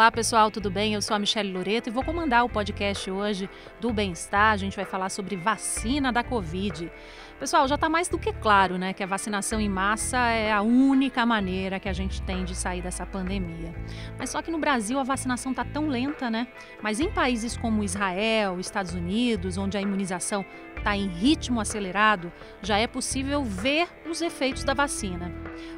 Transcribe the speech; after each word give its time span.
Olá 0.00 0.10
pessoal, 0.10 0.50
tudo 0.50 0.70
bem? 0.70 0.94
Eu 0.94 1.02
sou 1.02 1.14
a 1.14 1.18
Michelle 1.18 1.52
Loreto 1.52 1.90
e 1.90 1.92
vou 1.92 2.02
comandar 2.02 2.42
o 2.42 2.48
podcast 2.48 3.10
hoje 3.10 3.50
do 3.82 3.92
Bem-Estar. 3.92 4.52
A 4.52 4.56
gente 4.56 4.74
vai 4.74 4.86
falar 4.86 5.10
sobre 5.10 5.36
vacina 5.36 6.10
da 6.10 6.24
Covid. 6.24 6.90
Pessoal, 7.38 7.68
já 7.68 7.74
está 7.74 7.86
mais 7.86 8.08
do 8.08 8.18
que 8.18 8.32
claro 8.32 8.78
né, 8.78 8.94
que 8.94 9.02
a 9.02 9.06
vacinação 9.06 9.60
em 9.60 9.68
massa 9.68 10.16
é 10.28 10.50
a 10.52 10.62
única 10.62 11.26
maneira 11.26 11.78
que 11.78 11.88
a 11.88 11.92
gente 11.92 12.20
tem 12.22 12.44
de 12.44 12.54
sair 12.54 12.80
dessa 12.80 13.04
pandemia. 13.04 13.74
Mas 14.18 14.30
só 14.30 14.40
que 14.40 14.50
no 14.50 14.58
Brasil 14.58 14.98
a 14.98 15.02
vacinação 15.02 15.52
está 15.52 15.66
tão 15.66 15.88
lenta, 15.88 16.30
né? 16.30 16.48
Mas 16.82 16.98
em 16.98 17.10
países 17.10 17.56
como 17.56 17.84
Israel, 17.84 18.58
Estados 18.58 18.94
Unidos, 18.94 19.58
onde 19.58 19.76
a 19.76 19.82
imunização 19.82 20.44
está 20.76 20.96
em 20.96 21.08
ritmo 21.08 21.60
acelerado, 21.60 22.32
já 22.62 22.78
é 22.78 22.86
possível 22.86 23.44
ver 23.44 23.88
os 24.06 24.20
efeitos 24.20 24.64
da 24.64 24.74
vacina. 24.74 25.32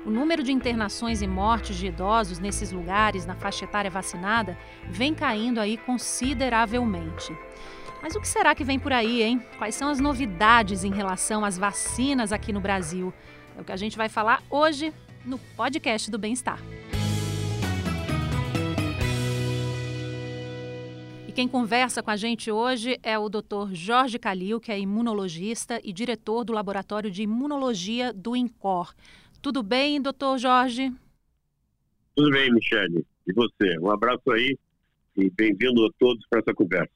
O 0.05 0.11
número 0.11 0.43
de 0.43 0.53
internações 0.53 1.23
e 1.23 1.27
mortes 1.27 1.77
de 1.77 1.87
idosos 1.87 2.39
nesses 2.39 2.73
lugares, 2.73 3.27
na 3.27 3.37
faixa 3.37 3.65
etária 3.65 3.91
vacinada, 3.91 4.12
vem 4.89 5.15
caindo 5.15 5.61
aí 5.61 5.77
consideravelmente. 5.77 7.37
Mas 8.03 8.17
o 8.17 8.21
que 8.21 8.27
será 8.27 8.55
que 8.55 8.65
vem 8.65 8.79
por 8.79 8.93
aí, 8.93 9.23
hein? 9.23 9.41
Quais 9.59 9.75
são 9.75 9.89
as 9.89 10.01
novidades 10.01 10.83
em 10.83 10.93
relação 10.93 11.45
às 11.45 11.57
vacinas 11.57 12.33
aqui 12.33 12.53
no 12.53 12.61
Brasil? 12.61 13.15
É 13.57 13.61
o 13.61 13.65
que 13.65 13.73
a 13.73 13.77
gente 13.77 13.97
vai 13.97 14.09
falar 14.09 14.43
hoje 14.51 14.93
no 15.25 15.39
podcast 15.39 16.11
do 16.11 16.19
Bem-Estar. 16.19 16.59
E 21.29 21.33
quem 21.33 21.49
conversa 21.49 22.03
com 22.03 22.11
a 22.11 22.17
gente 22.17 22.51
hoje 22.51 22.99
é 23.03 23.19
o 23.19 23.29
Dr. 23.29 23.73
Jorge 23.73 24.19
Calil, 24.19 24.61
que 24.61 24.73
é 24.73 24.79
imunologista 24.79 25.81
e 25.83 25.93
diretor 25.93 26.45
do 26.45 26.53
Laboratório 26.53 27.11
de 27.11 27.23
Imunologia 27.23 28.13
do 28.13 28.37
INCOR. 28.37 28.93
Tudo 29.41 29.63
bem, 29.63 29.99
doutor 29.99 30.39
Jorge? 30.39 30.93
Tudo 32.15 32.31
bem, 32.33 32.53
Michele. 32.53 33.07
E 33.27 33.33
você? 33.33 33.79
Um 33.79 33.91
abraço 33.91 34.31
aí 34.31 34.57
e 35.17 35.31
bem-vindo 35.31 35.85
a 35.85 35.91
todos 35.99 36.27
para 36.29 36.41
essa 36.41 36.55
conversa. 36.55 36.91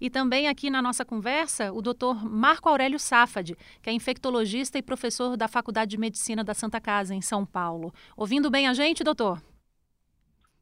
E 0.00 0.08
também 0.08 0.48
aqui 0.48 0.70
na 0.70 0.80
nossa 0.80 1.04
conversa, 1.04 1.72
o 1.72 1.82
Dr. 1.82 2.24
Marco 2.24 2.68
Aurélio 2.68 2.98
Safad, 2.98 3.54
que 3.82 3.90
é 3.90 3.92
infectologista 3.92 4.78
e 4.78 4.82
professor 4.82 5.36
da 5.36 5.46
Faculdade 5.46 5.90
de 5.90 5.98
Medicina 5.98 6.42
da 6.42 6.54
Santa 6.54 6.80
Casa, 6.80 7.14
em 7.14 7.20
São 7.20 7.44
Paulo. 7.44 7.92
Ouvindo 8.16 8.50
bem 8.50 8.66
a 8.66 8.72
gente, 8.72 9.04
doutor? 9.04 9.40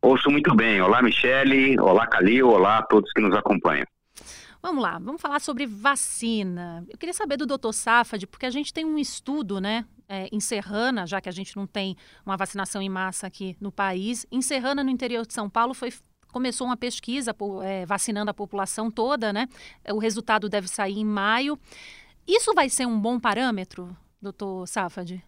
Ouço 0.02 0.30
muito 0.30 0.54
bem. 0.54 0.80
Olá, 0.80 1.02
Michele. 1.02 1.78
Olá, 1.80 2.06
Calil. 2.06 2.48
Olá 2.48 2.78
a 2.78 2.82
todos 2.82 3.12
que 3.12 3.20
nos 3.20 3.36
acompanham. 3.36 3.86
Vamos 4.66 4.82
lá, 4.82 4.98
vamos 4.98 5.22
falar 5.22 5.40
sobre 5.40 5.64
vacina. 5.64 6.84
Eu 6.88 6.98
queria 6.98 7.12
saber 7.12 7.36
do 7.36 7.46
doutor 7.46 7.72
Safad, 7.72 8.26
porque 8.26 8.46
a 8.46 8.50
gente 8.50 8.74
tem 8.74 8.84
um 8.84 8.98
estudo, 8.98 9.60
né, 9.60 9.86
é, 10.08 10.28
em 10.32 10.40
Serrana, 10.40 11.06
já 11.06 11.20
que 11.20 11.28
a 11.28 11.32
gente 11.32 11.56
não 11.56 11.68
tem 11.68 11.96
uma 12.26 12.36
vacinação 12.36 12.82
em 12.82 12.88
massa 12.88 13.28
aqui 13.28 13.56
no 13.60 13.70
país. 13.70 14.26
Em 14.28 14.42
Serrana, 14.42 14.82
no 14.82 14.90
interior 14.90 15.24
de 15.24 15.32
São 15.32 15.48
Paulo, 15.48 15.72
foi 15.72 15.92
começou 16.32 16.66
uma 16.66 16.76
pesquisa 16.76 17.32
é, 17.62 17.86
vacinando 17.86 18.28
a 18.28 18.34
população 18.34 18.90
toda, 18.90 19.32
né? 19.32 19.46
O 19.88 19.98
resultado 19.98 20.48
deve 20.48 20.66
sair 20.66 20.98
em 20.98 21.04
maio. 21.04 21.56
Isso 22.26 22.52
vai 22.52 22.68
ser 22.68 22.86
um 22.86 22.98
bom 22.98 23.20
parâmetro, 23.20 23.96
doutor 24.20 24.66
Safad? 24.66 25.24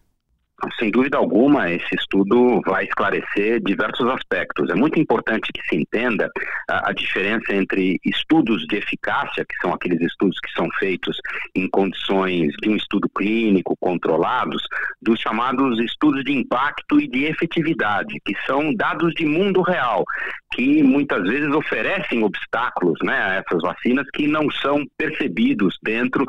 Sem 0.77 0.91
dúvida 0.91 1.17
alguma, 1.17 1.69
esse 1.69 1.95
estudo 1.95 2.61
vai 2.65 2.85
esclarecer 2.85 3.61
diversos 3.61 4.07
aspectos. 4.07 4.69
É 4.69 4.75
muito 4.75 4.99
importante 4.99 5.51
que 5.53 5.61
se 5.67 5.75
entenda 5.75 6.29
a, 6.69 6.89
a, 6.89 6.93
diferença 6.93 7.53
entre 7.53 7.99
estudos 8.05 8.65
de 8.67 8.77
eficácia, 8.77 9.45
que 9.45 9.55
são 9.61 9.73
aqueles 9.73 10.01
estudos 10.01 10.37
que 10.39 10.51
são 10.51 10.67
feitos 10.79 11.17
em 11.55 11.67
condições 11.69 12.53
de 12.61 12.69
um 12.69 12.75
estudo 12.75 13.07
clínico 13.15 13.75
controlados, 13.79 14.61
dos 15.01 15.19
chamados 15.19 15.79
estudos 15.79 16.23
de 16.23 16.33
impacto 16.33 16.99
e 16.99 17.07
de 17.07 17.25
efetividade, 17.25 18.19
que 18.25 18.35
são 18.45 18.73
dados 18.73 19.13
de 19.13 19.25
mundo 19.25 19.61
real, 19.61 20.03
que 20.53 20.83
muitas 20.83 21.23
vezes 21.23 21.53
oferecem 21.53 22.23
obstáculos 22.23 22.97
né, 23.03 23.17
a 23.17 23.33
essas 23.35 23.61
vacinas 23.61 24.07
que 24.13 24.27
não 24.27 24.49
são 24.51 24.85
percebidos 24.97 25.77
dentro 25.83 26.25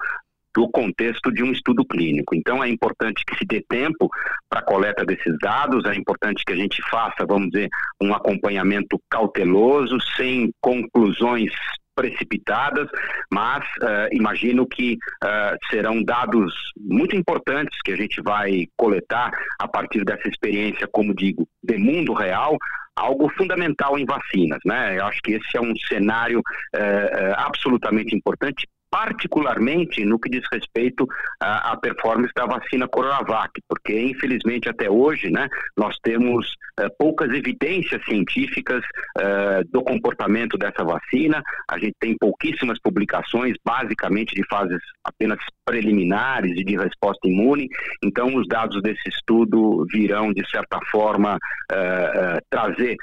do 0.54 0.68
contexto 0.68 1.32
de 1.32 1.42
um 1.42 1.52
estudo 1.52 1.84
clínico. 1.84 2.34
Então 2.34 2.62
é 2.62 2.68
importante 2.68 3.24
que 3.24 3.36
se 3.36 3.44
dê 3.44 3.64
tempo 3.68 4.08
para 4.48 4.60
a 4.60 4.64
coleta 4.64 5.04
desses 5.04 5.36
dados, 5.40 5.84
é 5.84 5.94
importante 5.94 6.44
que 6.44 6.52
a 6.52 6.56
gente 6.56 6.82
faça, 6.90 7.26
vamos 7.26 7.50
dizer, 7.50 7.68
um 8.00 8.14
acompanhamento 8.14 9.00
cauteloso, 9.08 9.98
sem 10.16 10.50
conclusões 10.60 11.52
precipitadas, 11.94 12.88
mas 13.30 13.62
uh, 13.82 14.08
imagino 14.12 14.66
que 14.66 14.94
uh, 15.22 15.56
serão 15.70 16.02
dados 16.02 16.54
muito 16.78 17.14
importantes 17.14 17.76
que 17.84 17.92
a 17.92 17.96
gente 17.96 18.22
vai 18.22 18.66
coletar 18.76 19.30
a 19.58 19.68
partir 19.68 20.04
dessa 20.04 20.26
experiência, 20.26 20.88
como 20.90 21.14
digo, 21.14 21.46
de 21.62 21.76
mundo 21.76 22.14
real, 22.14 22.56
algo 22.96 23.28
fundamental 23.36 23.98
em 23.98 24.06
vacinas, 24.06 24.58
né? 24.64 24.98
Eu 24.98 25.06
acho 25.06 25.20
que 25.22 25.32
esse 25.32 25.56
é 25.56 25.60
um 25.60 25.74
cenário 25.88 26.40
uh, 26.40 27.34
absolutamente 27.36 28.16
importante 28.16 28.66
particularmente 28.90 30.04
no 30.04 30.18
que 30.18 30.28
diz 30.28 30.42
respeito 30.52 31.06
à, 31.40 31.76
performance 31.76 32.32
da 32.34 32.44
vacina 32.44 32.88
Coronavac, 32.88 33.52
porque 33.68 33.98
infelizmente 33.98 34.68
até 34.68 34.90
hoje, 34.90 35.30
né, 35.30 35.48
nós 35.76 35.96
temos 36.02 36.46
uh, 36.80 36.90
poucas 36.98 37.30
evidências 37.30 38.04
científicas 38.04 38.82
uh, 39.16 39.64
do 39.70 39.82
comportamento 39.82 40.58
dessa 40.58 40.84
vacina. 40.84 41.42
A 41.68 41.78
gente 41.78 41.94
tem 42.00 42.16
pouquíssimas 42.18 42.78
publicações, 42.82 43.54
basicamente 43.64 44.34
de 44.34 44.44
fases 44.48 44.80
apenas 45.04 45.38
preliminares 45.64 46.58
e 46.58 46.64
de 46.64 46.76
resposta 46.76 47.28
imune. 47.28 47.68
Então, 48.02 48.34
os 48.34 48.48
dados 48.48 48.82
desse 48.82 49.08
estudo 49.08 49.86
virão 49.92 50.32
de 50.32 50.44
certa 50.50 50.80
forma 50.90 51.36
uh, 51.36 52.40
trazer 52.50 52.96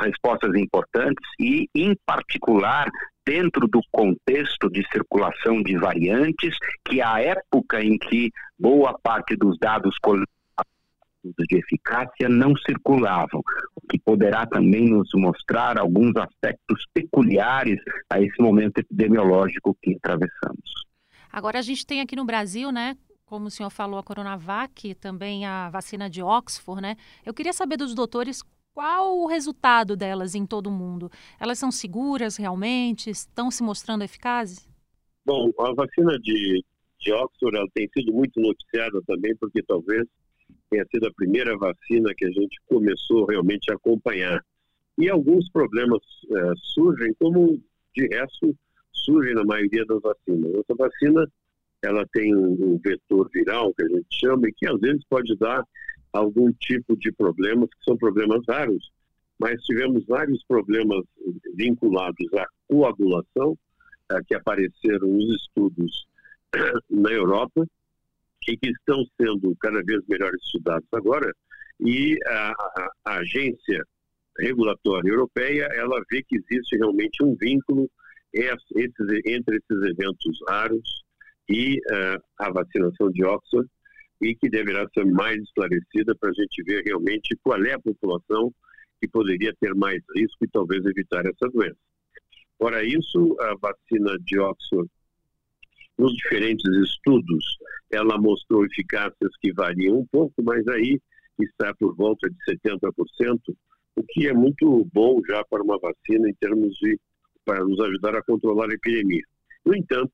respostas 0.00 0.54
importantes 0.56 1.22
e, 1.38 1.68
em 1.74 1.94
particular, 2.06 2.88
dentro 3.26 3.66
do 3.66 3.80
contexto 3.90 4.70
de 4.70 4.86
circulação 4.92 5.60
de 5.62 5.76
variantes, 5.76 6.56
que 6.84 7.02
a 7.02 7.20
época 7.20 7.82
em 7.82 7.98
que 7.98 8.30
boa 8.56 8.96
parte 9.02 9.34
dos 9.36 9.58
dados 9.58 9.96
de 11.48 11.58
eficácia 11.58 12.28
não 12.28 12.54
circulavam, 12.56 13.42
o 13.74 13.80
que 13.88 13.98
poderá 13.98 14.46
também 14.46 14.88
nos 14.88 15.08
mostrar 15.14 15.76
alguns 15.76 16.14
aspectos 16.16 16.84
peculiares 16.94 17.80
a 18.08 18.20
esse 18.20 18.40
momento 18.40 18.78
epidemiológico 18.78 19.76
que 19.82 19.96
atravessamos. 19.96 20.86
Agora 21.32 21.58
a 21.58 21.62
gente 21.62 21.84
tem 21.84 22.00
aqui 22.00 22.14
no 22.14 22.24
Brasil, 22.24 22.70
né, 22.70 22.96
como 23.26 23.46
o 23.46 23.50
senhor 23.50 23.70
falou, 23.70 23.98
a 23.98 24.04
Coronavac, 24.04 24.94
também 24.94 25.44
a 25.44 25.68
vacina 25.68 26.08
de 26.08 26.22
Oxford, 26.22 26.80
né? 26.80 26.96
Eu 27.24 27.34
queria 27.34 27.52
saber 27.52 27.76
dos 27.76 27.92
doutores 27.92 28.40
qual 28.76 29.20
o 29.20 29.26
resultado 29.26 29.96
delas 29.96 30.34
em 30.34 30.44
todo 30.44 30.66
o 30.66 30.70
mundo? 30.70 31.10
Elas 31.40 31.58
são 31.58 31.72
seguras 31.72 32.36
realmente? 32.36 33.08
Estão 33.08 33.50
se 33.50 33.62
mostrando 33.62 34.04
eficazes? 34.04 34.68
Bom, 35.24 35.50
a 35.58 35.72
vacina 35.72 36.18
de, 36.18 36.62
de 37.00 37.10
Oxford 37.10 37.56
ela 37.56 37.66
tem 37.72 37.88
sido 37.96 38.12
muito 38.12 38.38
noticiada 38.38 39.00
também, 39.06 39.34
porque 39.36 39.62
talvez 39.62 40.04
tenha 40.68 40.84
sido 40.90 41.06
a 41.06 41.14
primeira 41.14 41.56
vacina 41.56 42.12
que 42.14 42.26
a 42.26 42.30
gente 42.30 42.60
começou 42.68 43.24
realmente 43.24 43.72
a 43.72 43.76
acompanhar. 43.76 44.44
E 44.98 45.08
alguns 45.08 45.50
problemas 45.50 46.02
é, 46.30 46.52
surgem, 46.74 47.14
como 47.18 47.58
de 47.96 48.06
resto 48.08 48.54
surgem 48.92 49.34
na 49.36 49.44
maioria 49.44 49.86
das 49.86 50.02
vacinas. 50.02 50.52
Essa 50.52 50.74
vacina 50.76 51.26
ela 51.82 52.04
tem 52.12 52.36
um 52.36 52.78
vetor 52.84 53.30
viral, 53.32 53.72
que 53.72 53.84
a 53.84 53.88
gente 53.88 54.20
chama, 54.20 54.46
e 54.46 54.52
que 54.52 54.68
às 54.68 54.78
vezes 54.78 55.02
pode 55.08 55.34
dar 55.36 55.64
algum 56.16 56.52
tipo 56.52 56.96
de 56.96 57.12
problemas 57.12 57.68
que 57.70 57.84
são 57.84 57.96
problemas 57.96 58.42
raros, 58.48 58.90
mas 59.38 59.62
tivemos 59.64 60.04
vários 60.06 60.42
problemas 60.44 61.04
vinculados 61.54 62.32
à 62.34 62.46
coagulação, 62.68 63.56
eh, 64.10 64.20
que 64.26 64.34
apareceram 64.34 65.08
nos 65.08 65.42
estudos 65.42 66.06
na 66.90 67.10
Europa 67.10 67.66
e 68.48 68.56
que 68.56 68.70
estão 68.70 69.04
sendo 69.20 69.54
cada 69.60 69.82
vez 69.82 70.00
melhor 70.08 70.32
estudados 70.34 70.88
agora, 70.92 71.32
e 71.80 72.16
a, 72.26 72.50
a, 72.50 72.90
a 73.04 73.16
agência 73.18 73.84
regulatória 74.38 75.10
europeia, 75.10 75.68
ela 75.74 76.02
vê 76.10 76.22
que 76.22 76.36
existe 76.36 76.76
realmente 76.76 77.22
um 77.22 77.34
vínculo 77.34 77.90
esses, 78.32 79.24
entre 79.26 79.56
esses 79.56 79.82
eventos 79.90 80.38
raros 80.48 81.04
e 81.48 81.78
uh, 81.78 82.22
a 82.38 82.50
vacinação 82.50 83.10
de 83.10 83.24
Oxford, 83.24 83.68
e 84.20 84.34
que 84.34 84.48
deverá 84.48 84.86
ser 84.94 85.04
mais 85.04 85.40
esclarecida 85.42 86.14
para 86.14 86.30
a 86.30 86.32
gente 86.32 86.62
ver 86.62 86.82
realmente 86.84 87.36
qual 87.42 87.62
é 87.64 87.74
a 87.74 87.80
população 87.80 88.52
que 89.00 89.08
poderia 89.08 89.54
ter 89.60 89.74
mais 89.74 90.02
risco 90.14 90.44
e 90.44 90.48
talvez 90.48 90.84
evitar 90.86 91.26
essa 91.26 91.48
doença. 91.52 91.76
Fora 92.58 92.82
isso, 92.82 93.36
a 93.40 93.54
vacina 93.60 94.18
de 94.20 94.38
Oxford, 94.38 94.90
nos 95.98 96.14
diferentes 96.14 96.64
estudos, 96.76 97.58
ela 97.90 98.18
mostrou 98.18 98.64
eficácias 98.64 99.30
que 99.40 99.52
variam 99.52 99.98
um 99.98 100.06
pouco, 100.06 100.42
mas 100.42 100.66
aí 100.68 101.00
está 101.38 101.74
por 101.74 101.94
volta 101.94 102.28
de 102.28 102.36
70%, 102.46 103.38
o 103.96 104.02
que 104.02 104.26
é 104.28 104.32
muito 104.32 104.86
bom 104.92 105.20
já 105.26 105.44
para 105.44 105.62
uma 105.62 105.78
vacina 105.78 106.28
em 106.28 106.34
termos 106.34 106.74
de 106.76 106.98
para 107.44 107.64
nos 107.64 107.78
ajudar 107.80 108.16
a 108.16 108.22
controlar 108.22 108.68
a 108.68 108.74
epidemia. 108.74 109.22
No 109.64 109.74
entanto, 109.74 110.12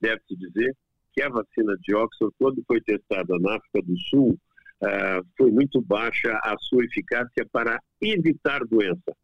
deve-se 0.00 0.36
dizer 0.36 0.76
que 1.14 1.22
a 1.22 1.28
vacina 1.28 1.76
de 1.80 1.94
Oxford, 1.94 2.34
quando 2.38 2.62
foi 2.66 2.80
testada 2.80 3.38
na 3.38 3.56
África 3.56 3.82
do 3.82 3.98
Sul, 4.10 4.38
uh, 4.82 5.26
foi 5.36 5.50
muito 5.50 5.80
baixa 5.80 6.32
a 6.42 6.56
sua 6.58 6.84
eficácia 6.84 7.46
para 7.52 7.80
evitar 8.00 8.64
doença, 8.66 9.16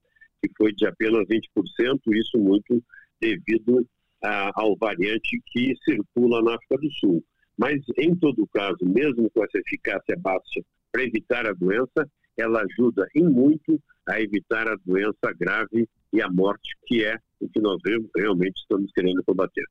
que 0.42 0.50
foi 0.56 0.72
de 0.72 0.86
apenas 0.86 1.26
20%, 1.26 2.00
isso 2.14 2.38
muito 2.38 2.82
devido 3.20 3.80
uh, 3.80 4.52
ao 4.54 4.76
variante 4.76 5.40
que 5.46 5.74
circula 5.84 6.42
na 6.42 6.54
África 6.54 6.78
do 6.78 6.90
Sul. 6.92 7.24
Mas, 7.58 7.82
em 7.98 8.14
todo 8.14 8.48
caso, 8.54 8.78
mesmo 8.82 9.28
com 9.30 9.44
essa 9.44 9.58
eficácia 9.58 10.16
baixa 10.18 10.62
para 10.92 11.02
evitar 11.02 11.46
a 11.46 11.52
doença, 11.52 12.08
ela 12.38 12.62
ajuda 12.62 13.06
em 13.14 13.24
muito 13.24 13.78
a 14.08 14.20
evitar 14.20 14.66
a 14.66 14.76
doença 14.86 15.34
grave 15.38 15.86
e 16.12 16.22
a 16.22 16.28
morte, 16.30 16.74
que 16.86 17.04
é 17.04 17.18
o 17.38 17.48
que 17.48 17.60
nós 17.60 17.78
realmente 18.16 18.56
estamos 18.60 18.90
querendo 18.92 19.22
combater. 19.24 19.64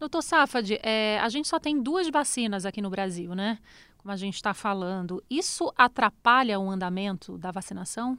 Doutor 0.00 0.22
Safad, 0.22 0.78
é, 0.82 1.18
a 1.20 1.28
gente 1.28 1.46
só 1.46 1.60
tem 1.60 1.82
duas 1.82 2.08
vacinas 2.08 2.64
aqui 2.64 2.80
no 2.80 2.88
Brasil, 2.88 3.34
né? 3.34 3.58
Como 3.98 4.10
a 4.10 4.16
gente 4.16 4.36
está 4.36 4.54
falando. 4.54 5.22
Isso 5.28 5.70
atrapalha 5.76 6.58
o 6.58 6.70
andamento 6.70 7.36
da 7.36 7.50
vacinação? 7.50 8.16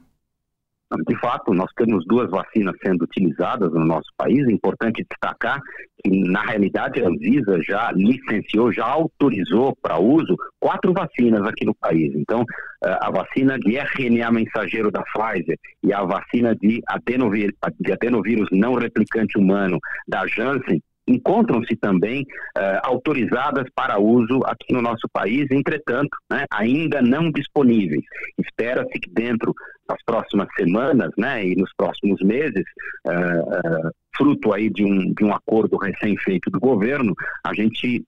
De 1.08 1.18
fato, 1.18 1.52
nós 1.52 1.70
temos 1.74 2.04
duas 2.06 2.30
vacinas 2.30 2.76
sendo 2.84 3.02
utilizadas 3.02 3.72
no 3.72 3.84
nosso 3.84 4.08
país. 4.16 4.46
É 4.46 4.52
importante 4.52 5.04
destacar 5.10 5.60
que, 6.04 6.10
na 6.30 6.42
realidade, 6.42 7.02
a 7.02 7.08
Anvisa 7.08 7.60
já 7.62 7.90
licenciou, 7.90 8.70
já 8.70 8.86
autorizou 8.86 9.74
para 9.82 9.98
uso 9.98 10.36
quatro 10.60 10.92
vacinas 10.92 11.44
aqui 11.48 11.64
no 11.64 11.74
país. 11.74 12.14
Então, 12.14 12.44
a 12.82 13.10
vacina 13.10 13.58
de 13.58 13.76
RNA 13.76 14.30
mensageiro 14.30 14.92
da 14.92 15.02
Pfizer 15.02 15.58
e 15.82 15.92
a 15.92 16.04
vacina 16.04 16.54
de 16.54 16.80
adenovírus, 16.86 17.56
de 17.80 17.92
adenovírus 17.92 18.48
não 18.52 18.74
replicante 18.74 19.36
humano 19.36 19.80
da 20.06 20.24
Janssen 20.28 20.80
encontram-se 21.06 21.76
também 21.76 22.22
uh, 22.22 22.80
autorizadas 22.82 23.66
para 23.74 23.98
uso 23.98 24.40
aqui 24.44 24.72
no 24.72 24.82
nosso 24.82 25.08
país, 25.12 25.46
entretanto, 25.50 26.16
né, 26.30 26.44
ainda 26.50 27.02
não 27.02 27.30
disponíveis. 27.30 28.02
Espera-se 28.38 28.98
que 28.98 29.10
dentro 29.10 29.54
das 29.88 29.98
próximas 30.04 30.48
semanas 30.56 31.10
né, 31.16 31.44
e 31.44 31.56
nos 31.56 31.70
próximos 31.76 32.20
meses, 32.22 32.64
uh, 33.06 33.88
uh, 33.88 33.90
fruto 34.16 34.52
aí 34.52 34.70
de 34.70 34.84
um, 34.84 35.12
de 35.12 35.24
um 35.24 35.34
acordo 35.34 35.76
recém-feito 35.76 36.50
do 36.50 36.60
governo, 36.60 37.14
a 37.44 37.54
gente 37.54 38.04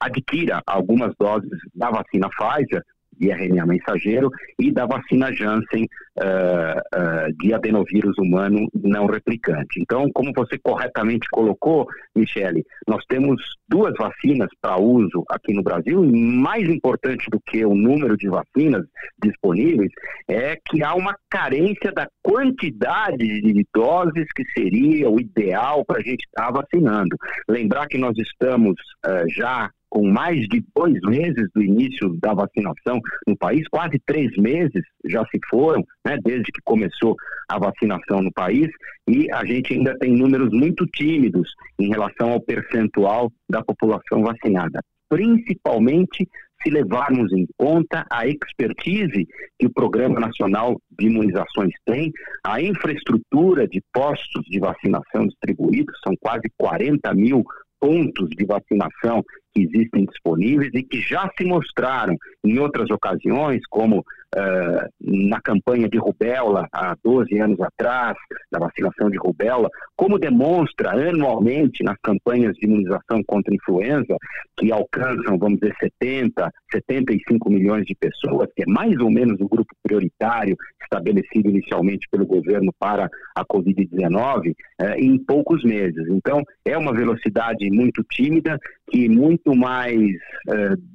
adquira 0.00 0.62
algumas 0.66 1.14
doses 1.18 1.58
da 1.74 1.90
vacina 1.90 2.28
Pfizer 2.30 2.82
de 3.18 3.30
RNA 3.30 3.66
mensageiro 3.66 4.30
e 4.58 4.70
da 4.72 4.86
vacina 4.86 5.32
Janssen 5.32 5.86
uh, 6.18 6.98
uh, 6.98 7.32
de 7.38 7.52
adenovírus 7.52 8.16
humano 8.18 8.68
não 8.74 9.06
replicante. 9.06 9.80
Então, 9.80 10.10
como 10.12 10.32
você 10.34 10.58
corretamente 10.58 11.28
colocou, 11.30 11.86
Michele, 12.14 12.64
nós 12.86 13.04
temos 13.08 13.40
duas 13.68 13.94
vacinas 13.98 14.48
para 14.60 14.80
uso 14.80 15.24
aqui 15.28 15.52
no 15.52 15.62
Brasil 15.62 16.04
e 16.04 16.12
mais 16.12 16.68
importante 16.68 17.28
do 17.30 17.40
que 17.40 17.64
o 17.64 17.74
número 17.74 18.16
de 18.16 18.28
vacinas 18.28 18.84
disponíveis 19.22 19.90
é 20.28 20.56
que 20.66 20.82
há 20.82 20.94
uma 20.94 21.16
carência 21.30 21.92
da 21.92 22.08
quantidade 22.22 23.16
de 23.16 23.66
doses 23.74 24.26
que 24.34 24.44
seria 24.52 25.08
o 25.08 25.20
ideal 25.20 25.84
para 25.84 25.98
a 25.98 26.02
gente 26.02 26.24
estar 26.24 26.52
tá 26.52 26.60
vacinando. 26.60 27.16
Lembrar 27.48 27.86
que 27.86 27.98
nós 27.98 28.16
estamos 28.18 28.74
uh, 29.06 29.28
já 29.28 29.70
com 29.94 30.10
mais 30.10 30.40
de 30.48 30.60
dois 30.74 31.00
meses 31.02 31.48
do 31.54 31.62
início 31.62 32.18
da 32.20 32.34
vacinação 32.34 33.00
no 33.28 33.36
país, 33.36 33.62
quase 33.68 33.96
três 34.04 34.36
meses 34.36 34.82
já 35.06 35.24
se 35.26 35.38
foram, 35.48 35.84
né, 36.04 36.18
desde 36.24 36.50
que 36.50 36.60
começou 36.64 37.14
a 37.48 37.60
vacinação 37.60 38.20
no 38.20 38.32
país, 38.32 38.68
e 39.08 39.30
a 39.30 39.44
gente 39.44 39.72
ainda 39.72 39.96
tem 40.00 40.12
números 40.12 40.50
muito 40.50 40.84
tímidos 40.86 41.48
em 41.78 41.90
relação 41.90 42.32
ao 42.32 42.40
percentual 42.40 43.30
da 43.48 43.62
população 43.62 44.20
vacinada, 44.22 44.80
principalmente 45.08 46.28
se 46.60 46.70
levarmos 46.70 47.32
em 47.32 47.46
conta 47.56 48.04
a 48.10 48.26
expertise 48.26 49.28
que 49.56 49.66
o 49.66 49.72
Programa 49.72 50.18
Nacional 50.18 50.76
de 50.98 51.06
Imunizações 51.06 51.72
tem, 51.84 52.10
a 52.44 52.60
infraestrutura 52.60 53.68
de 53.68 53.80
postos 53.92 54.44
de 54.46 54.58
vacinação 54.58 55.28
distribuídos, 55.28 55.94
são 56.02 56.14
quase 56.20 56.50
40 56.58 57.14
mil 57.14 57.44
pontos 57.78 58.30
de 58.30 58.46
vacinação 58.46 59.22
que 59.54 59.62
existem 59.62 60.04
disponíveis 60.04 60.70
e 60.74 60.82
que 60.82 61.00
já 61.00 61.30
se 61.38 61.44
mostraram 61.44 62.16
em 62.44 62.58
outras 62.58 62.90
ocasiões, 62.90 63.60
como 63.70 64.00
uh, 64.00 64.88
na 65.00 65.40
campanha 65.40 65.88
de 65.88 65.98
rubéola 65.98 66.68
há 66.72 66.94
12 67.02 67.38
anos 67.38 67.60
atrás, 67.60 68.16
da 68.50 68.58
vacinação 68.58 69.08
de 69.08 69.16
rubéola, 69.16 69.70
como 69.96 70.18
demonstra 70.18 70.90
anualmente 70.90 71.84
nas 71.84 71.96
campanhas 72.02 72.54
de 72.56 72.66
imunização 72.66 73.22
contra 73.26 73.54
influenza, 73.54 74.16
que 74.56 74.72
alcançam, 74.72 75.38
vamos 75.38 75.60
dizer, 75.60 75.74
70, 75.80 76.50
75 76.72 77.50
milhões 77.50 77.84
de 77.86 77.94
pessoas, 77.94 78.48
que 78.54 78.62
é 78.62 78.66
mais 78.66 78.98
ou 78.98 79.10
menos 79.10 79.40
o 79.40 79.48
grupo 79.48 79.72
prioritário 79.82 80.56
estabelecido 80.82 81.48
inicialmente 81.48 82.06
pelo 82.10 82.26
governo 82.26 82.72
para 82.78 83.08
a 83.34 83.44
Covid-19, 83.44 84.50
uh, 84.50 84.84
em 84.96 85.18
poucos 85.18 85.62
meses. 85.64 86.06
Então, 86.08 86.42
é 86.64 86.76
uma 86.76 86.92
velocidade 86.92 87.70
muito 87.70 88.02
tímida 88.10 88.58
que 88.90 89.08
muito 89.08 89.54
mais 89.54 90.14
uh, 90.48 90.93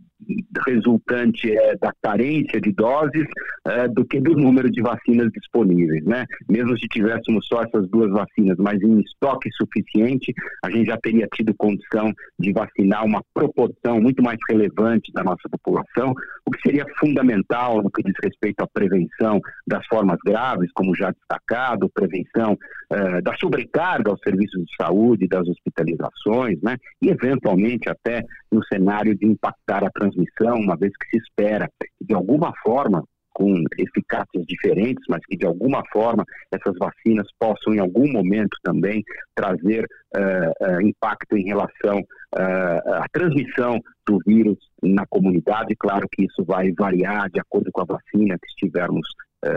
resultante 0.67 1.51
é, 1.51 1.75
da 1.77 1.91
carência 2.01 2.59
de 2.59 2.71
doses 2.71 3.25
é, 3.65 3.87
do 3.87 4.05
que 4.05 4.19
do 4.19 4.35
número 4.35 4.69
de 4.69 4.81
vacinas 4.81 5.29
disponíveis, 5.31 6.03
né? 6.03 6.25
Mesmo 6.47 6.77
se 6.77 6.87
tivéssemos 6.87 7.45
só 7.47 7.63
essas 7.63 7.87
duas 7.89 8.09
vacinas, 8.11 8.57
mas 8.57 8.81
em 8.81 8.99
estoque 8.99 9.49
suficiente, 9.51 10.33
a 10.63 10.69
gente 10.69 10.87
já 10.87 10.97
teria 10.97 11.27
tido 11.33 11.53
condição 11.55 12.11
de 12.37 12.51
vacinar 12.51 13.05
uma 13.05 13.23
proporção 13.33 14.01
muito 14.01 14.21
mais 14.21 14.37
relevante 14.49 15.11
da 15.13 15.23
nossa 15.23 15.47
população, 15.49 16.13
o 16.45 16.51
que 16.51 16.61
seria 16.61 16.85
fundamental 16.99 17.81
no 17.81 17.91
que 17.91 18.03
diz 18.03 18.15
respeito 18.23 18.61
à 18.61 18.67
prevenção 18.67 19.39
das 19.67 19.85
formas 19.87 20.17
graves, 20.25 20.69
como 20.73 20.95
já 20.95 21.11
destacado, 21.11 21.89
prevenção 21.93 22.57
é, 22.91 23.21
da 23.21 23.35
sobrecarga 23.35 24.11
aos 24.11 24.19
serviços 24.21 24.65
de 24.65 24.75
saúde, 24.75 25.27
das 25.27 25.47
hospitalizações, 25.47 26.61
né? 26.61 26.77
E 27.01 27.09
eventualmente 27.09 27.89
até 27.89 28.23
no 28.51 28.63
cenário 28.65 29.15
de 29.15 29.25
impactar 29.25 29.83
a 29.83 29.91
transmissão 29.91 30.55
uma 30.57 30.75
vez 30.75 30.91
que 30.97 31.09
se 31.09 31.17
espera 31.17 31.69
que, 31.79 32.05
de 32.05 32.13
alguma 32.13 32.51
forma, 32.63 33.03
com 33.39 33.63
eficácias 33.77 34.45
diferentes, 34.45 35.03
mas 35.07 35.25
que 35.25 35.37
de 35.37 35.45
alguma 35.45 35.81
forma 35.93 36.25
essas 36.51 36.77
vacinas 36.77 37.25
possam 37.39 37.73
em 37.73 37.79
algum 37.79 38.11
momento 38.11 38.57
também 38.61 39.01
trazer 39.33 39.85
uh, 40.13 40.65
uh, 40.65 40.81
impacto 40.81 41.37
em 41.37 41.45
relação 41.45 41.99
uh, 41.99 42.93
à 42.95 43.05
transmissão 43.13 43.79
do 44.05 44.19
vírus 44.27 44.57
na 44.83 45.05
comunidade. 45.07 45.73
Claro 45.77 46.05
que 46.11 46.25
isso 46.25 46.43
vai 46.43 46.73
variar 46.77 47.29
de 47.29 47.39
acordo 47.39 47.69
com 47.71 47.81
a 47.81 47.85
vacina 47.85 48.37
que 48.37 48.47
estivermos 48.47 49.07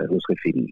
nos 0.08 0.22
referindo. 0.28 0.70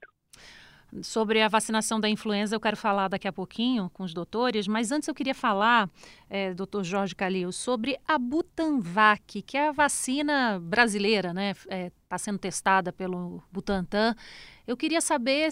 Sobre 1.03 1.41
a 1.41 1.49
vacinação 1.49 2.01
da 2.01 2.09
influenza, 2.09 2.55
eu 2.55 2.61
quero 2.61 2.77
falar 2.77 3.09
daqui 3.09 3.29
a 3.29 3.33
pouquinho 3.33 3.89
com 3.91 4.03
os 4.03 4.13
doutores, 4.13 4.67
mas 4.67 4.91
antes 4.91 5.09
eu 5.09 5.15
queria 5.15 5.35
falar, 5.35 5.89
é, 6.29 6.53
doutor 6.53 6.83
Jorge 6.83 7.15
Calil, 7.15 7.53
sobre 7.53 7.97
a 8.07 8.19
Butanvac, 8.19 9.43
que 9.43 9.57
é 9.57 9.69
a 9.69 9.73
vacina 9.73 10.59
brasileira, 10.61 11.33
né? 11.33 11.51
Está 11.53 11.75
é, 11.75 11.93
tá 12.09 12.19
sendo 12.19 12.39
testada 12.39 12.93
pelo 12.93 13.43
Butantan. 13.53 14.15
Eu 14.67 14.77
queria 14.77 15.01
saber 15.01 15.49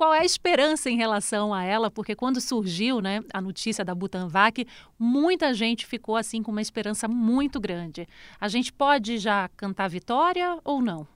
qual 0.00 0.14
é 0.14 0.20
a 0.20 0.24
esperança 0.24 0.88
em 0.88 0.96
relação 0.96 1.52
a 1.52 1.62
ela, 1.62 1.90
porque 1.90 2.16
quando 2.16 2.40
surgiu 2.40 3.02
né, 3.02 3.20
a 3.34 3.40
notícia 3.40 3.84
da 3.84 3.94
Butanvac, 3.94 4.66
muita 4.98 5.52
gente 5.52 5.86
ficou 5.86 6.16
assim 6.16 6.42
com 6.42 6.50
uma 6.50 6.62
esperança 6.62 7.06
muito 7.06 7.60
grande. 7.60 8.08
A 8.40 8.48
gente 8.48 8.72
pode 8.72 9.18
já 9.18 9.48
cantar 9.56 9.88
vitória 9.88 10.58
ou 10.64 10.80
não? 10.80 11.06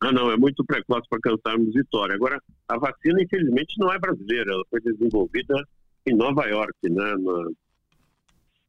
Ah, 0.00 0.12
não, 0.12 0.30
é 0.30 0.36
muito 0.36 0.62
precoce 0.64 1.08
para 1.08 1.18
cantarmos 1.18 1.72
vitória. 1.72 2.14
Agora, 2.14 2.40
a 2.68 2.78
vacina, 2.78 3.22
infelizmente, 3.22 3.78
não 3.78 3.92
é 3.92 3.98
brasileira, 3.98 4.52
ela 4.52 4.64
foi 4.70 4.80
desenvolvida 4.80 5.54
em 6.06 6.14
Nova 6.14 6.46
York, 6.46 6.74
né? 6.84 7.14
Na... 7.16 7.50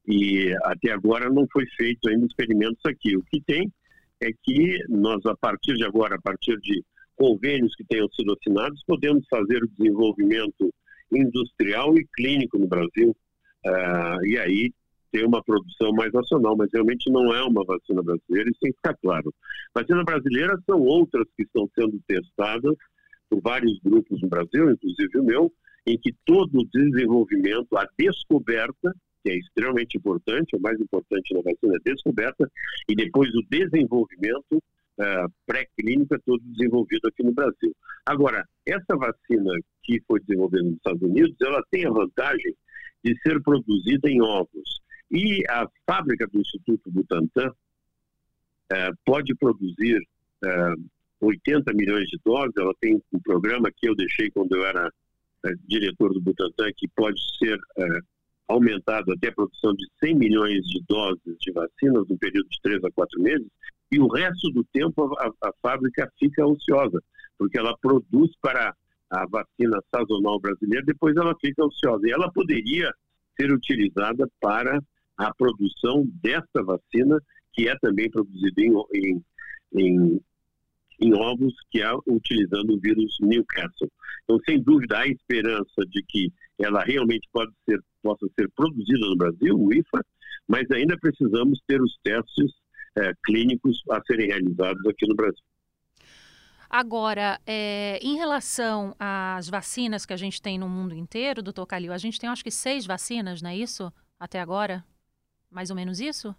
E 0.07 0.55
até 0.63 0.91
agora 0.91 1.29
não 1.29 1.45
foi 1.51 1.65
feito 1.77 2.09
ainda 2.09 2.25
experimentos 2.25 2.83
aqui. 2.85 3.15
O 3.15 3.23
que 3.23 3.41
tem 3.41 3.71
é 4.21 4.31
que 4.43 4.79
nós, 4.89 5.23
a 5.25 5.35
partir 5.35 5.75
de 5.75 5.83
agora, 5.83 6.15
a 6.15 6.21
partir 6.21 6.57
de 6.61 6.83
convênios 7.15 7.75
que 7.75 7.83
tenham 7.83 8.09
sido 8.09 8.33
assinados, 8.33 8.81
podemos 8.87 9.25
fazer 9.29 9.63
o 9.63 9.67
desenvolvimento 9.67 10.73
industrial 11.11 11.97
e 11.97 12.07
clínico 12.15 12.57
no 12.57 12.67
Brasil. 12.67 13.15
Uh, 13.65 14.25
e 14.25 14.37
aí 14.39 14.73
ter 15.11 15.25
uma 15.25 15.43
produção 15.43 15.91
mais 15.91 16.11
nacional, 16.13 16.55
mas 16.55 16.69
realmente 16.71 17.11
não 17.11 17.33
é 17.35 17.43
uma 17.43 17.65
vacina 17.65 18.01
brasileira, 18.01 18.49
isso 18.49 18.59
tem 18.61 18.71
que 18.71 18.77
ficar 18.77 18.95
claro. 19.01 19.33
Vacina 19.73 20.03
brasileira 20.03 20.57
são 20.65 20.79
outras 20.79 21.25
que 21.35 21.43
estão 21.43 21.69
sendo 21.75 21.99
testadas 22.07 22.75
por 23.29 23.41
vários 23.41 23.79
grupos 23.79 24.21
no 24.21 24.29
Brasil, 24.29 24.71
inclusive 24.71 25.19
o 25.19 25.23
meu, 25.23 25.53
em 25.85 25.97
que 25.97 26.13
todo 26.25 26.59
o 26.59 26.65
desenvolvimento, 26.65 27.77
a 27.77 27.87
descoberta, 27.97 28.93
que 29.23 29.31
é 29.31 29.37
extremamente 29.37 29.97
importante, 29.97 30.55
o 30.55 30.61
mais 30.61 30.79
importante 30.79 31.33
na 31.33 31.41
vacina 31.41 31.73
é 31.73 31.77
a 31.77 31.93
descoberta, 31.93 32.51
e 32.87 32.95
depois 32.95 33.29
o 33.35 33.43
desenvolvimento 33.49 34.55
uh, 34.55 35.31
pré-clínico 35.45 36.15
é 36.15 36.19
todo 36.25 36.41
desenvolvido 36.43 37.07
aqui 37.07 37.23
no 37.23 37.33
Brasil. 37.33 37.75
Agora, 38.05 38.47
essa 38.65 38.95
vacina 38.95 39.53
que 39.83 40.01
foi 40.07 40.19
desenvolvida 40.21 40.63
nos 40.63 40.75
Estados 40.75 41.01
Unidos, 41.01 41.35
ela 41.41 41.63
tem 41.71 41.85
a 41.85 41.91
vantagem 41.91 42.53
de 43.03 43.17
ser 43.21 43.41
produzida 43.41 44.09
em 44.09 44.21
ovos. 44.21 44.81
E 45.11 45.43
a 45.49 45.67
fábrica 45.87 46.27
do 46.27 46.39
Instituto 46.39 46.91
Butantan 46.91 47.49
uh, 47.49 48.97
pode 49.05 49.33
produzir 49.35 49.99
uh, 50.43 50.89
80 51.21 51.73
milhões 51.73 52.07
de 52.07 52.19
doses. 52.23 52.53
Ela 52.57 52.73
tem 52.79 53.01
um 53.13 53.19
programa 53.19 53.69
que 53.75 53.89
eu 53.89 53.95
deixei 53.95 54.29
quando 54.31 54.55
eu 54.55 54.65
era 54.65 54.87
uh, 54.87 55.49
diretor 55.67 56.13
do 56.13 56.21
Butantan, 56.21 56.71
que 56.75 56.87
pode 56.89 57.19
ser 57.37 57.59
aumentado 58.49 59.13
até 59.13 59.27
a 59.29 59.33
produção 59.33 59.73
de 59.73 59.85
100 59.99 60.15
milhões 60.15 60.65
de 60.65 60.83
doses 60.87 61.37
de 61.39 61.51
vacinas 61.51 62.07
no 62.07 62.17
período 62.17 62.49
de 62.49 62.59
3 62.63 62.83
a 62.83 62.91
4 62.91 63.21
meses, 63.21 63.47
e 63.91 63.99
o 63.99 64.07
resto 64.07 64.51
do 64.51 64.63
tempo 64.65 65.15
a, 65.19 65.31
a, 65.47 65.53
fábrica 65.61 66.11
fica 66.19 66.45
ociosa, 66.45 67.01
porque 67.37 67.57
ela 67.57 67.77
produz 67.77 68.31
para 68.41 68.75
a 69.09 69.25
vacina 69.27 69.79
sazonal 69.93 70.39
brasileira, 70.39 70.85
depois 70.85 71.15
ela 71.15 71.35
fica 71.39 71.65
ociosa. 71.65 72.07
E 72.07 72.11
ela 72.11 72.31
poderia 72.31 72.91
ser 73.39 73.51
utilizada 73.51 74.29
para 74.39 74.79
a 75.17 75.33
produção 75.33 76.07
desta 76.21 76.63
vacina, 76.63 77.19
que 77.53 77.67
é 77.67 77.75
também 77.79 78.09
produzida 78.09 78.61
em, 78.61 78.73
em, 78.93 79.23
em, 79.73 80.21
em 81.01 81.13
ovos, 81.13 81.53
que 81.71 81.81
é 81.81 81.91
utilizando 82.07 82.73
o 82.73 82.79
vírus 82.79 83.15
Newcastle. 83.21 83.89
Então, 84.23 84.39
sem 84.45 84.61
dúvida, 84.61 84.99
há 84.99 85.07
esperança 85.07 85.85
de 85.87 86.03
que 86.03 86.31
ela 86.59 86.83
realmente 86.83 87.27
pode 87.31 87.51
ser, 87.67 87.79
possa 88.03 88.27
ser 88.37 88.49
produzida 88.55 89.07
no 89.07 89.17
Brasil, 89.17 89.57
o 89.57 89.73
IFA, 89.73 90.05
mas 90.47 90.69
ainda 90.71 90.97
precisamos 90.99 91.59
ter 91.67 91.81
os 91.81 91.97
testes 92.03 92.51
é, 92.97 93.13
clínicos 93.25 93.81
a 93.89 94.01
serem 94.05 94.27
realizados 94.27 94.85
aqui 94.85 95.07
no 95.07 95.15
Brasil. 95.15 95.43
Agora, 96.69 97.39
é, 97.47 97.97
em 97.99 98.15
relação 98.15 98.95
às 98.99 99.49
vacinas 99.49 100.05
que 100.05 100.13
a 100.13 100.17
gente 100.17 100.39
tem 100.39 100.59
no 100.59 100.69
mundo 100.69 100.93
inteiro, 100.93 101.41
doutor 101.41 101.65
Calil, 101.65 101.91
a 101.91 101.97
gente 101.97 102.19
tem 102.19 102.29
acho 102.29 102.43
que 102.43 102.51
seis 102.51 102.85
vacinas, 102.85 103.41
não 103.41 103.49
é 103.49 103.57
isso? 103.57 103.91
Até 104.19 104.39
agora? 104.39 104.85
Mais 105.49 105.71
ou 105.71 105.75
menos 105.75 105.99
isso? 105.99 106.35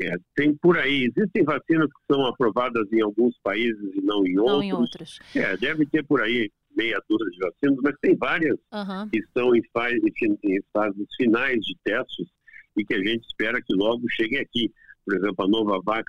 É, 0.00 0.16
tem 0.34 0.54
por 0.54 0.78
aí. 0.78 1.10
Existem 1.16 1.44
vacinas 1.44 1.86
que 1.86 2.14
são 2.14 2.24
aprovadas 2.26 2.86
em 2.92 3.00
alguns 3.00 3.36
países 3.42 3.94
e 3.94 4.00
não 4.00 4.24
em 4.26 4.34
não 4.34 4.44
outros. 4.44 4.58
Não 4.58 4.62
em 4.62 4.72
outros. 4.72 5.18
É, 5.34 5.56
deve 5.56 5.86
ter 5.86 6.04
por 6.04 6.22
aí 6.22 6.50
meia 6.76 7.00
dúzia 7.08 7.30
de 7.30 7.38
vacinas, 7.38 7.78
mas 7.82 7.94
tem 8.00 8.16
várias 8.16 8.56
uhum. 8.72 9.08
que 9.10 9.18
estão 9.18 9.54
em, 9.56 9.62
fase, 9.72 9.98
em 10.44 10.60
fases 10.72 11.06
finais 11.16 11.58
de 11.60 11.76
testes 11.82 12.28
e 12.76 12.84
que 12.84 12.94
a 12.94 12.98
gente 12.98 13.26
espera 13.26 13.60
que 13.60 13.74
logo 13.74 14.08
cheguem 14.10 14.38
aqui. 14.38 14.70
Por 15.04 15.16
exemplo, 15.16 15.44
a 15.44 15.48
Novavax 15.48 16.04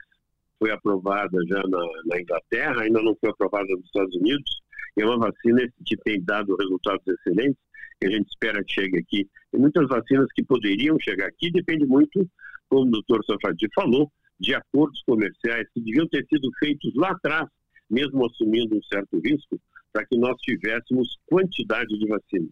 foi 0.59 0.71
aprovada 0.71 1.37
já 1.47 1.61
na, 1.63 1.83
na 2.05 2.21
Inglaterra, 2.21 2.81
ainda 2.81 3.01
não 3.01 3.15
foi 3.19 3.31
aprovada 3.31 3.67
nos 3.69 3.85
Estados 3.85 4.15
Unidos, 4.15 4.61
e 4.97 5.01
é 5.01 5.05
uma 5.05 5.17
vacina 5.17 5.67
que 5.85 5.97
tem 5.97 6.21
dado 6.21 6.55
resultados 6.57 7.07
excelentes, 7.07 7.59
que 7.99 8.07
a 8.07 8.11
gente 8.11 8.27
espera 8.27 8.63
que 8.63 8.73
chegue 8.73 8.99
aqui. 8.99 9.27
Tem 9.51 9.59
muitas 9.59 9.87
vacinas 9.87 10.27
que 10.33 10.43
poderiam 10.43 10.97
chegar 10.99 11.27
aqui, 11.27 11.49
depende 11.51 11.85
muito, 11.85 12.29
como 12.69 12.87
o 12.87 12.91
doutor 12.91 13.23
Safadi 13.25 13.67
falou, 13.73 14.11
de 14.39 14.55
acordos 14.55 15.01
comerciais 15.05 15.67
que 15.73 15.81
deviam 15.81 16.07
ter 16.07 16.25
sido 16.27 16.49
feitos 16.59 16.93
lá 16.95 17.11
atrás, 17.11 17.47
mesmo 17.89 18.25
assumindo 18.25 18.77
um 18.77 18.83
certo 18.83 19.19
risco, 19.19 19.59
para 19.91 20.05
que 20.05 20.17
nós 20.17 20.39
tivéssemos 20.41 21.17
quantidade 21.25 21.87
de 21.97 22.07
vacina 22.07 22.47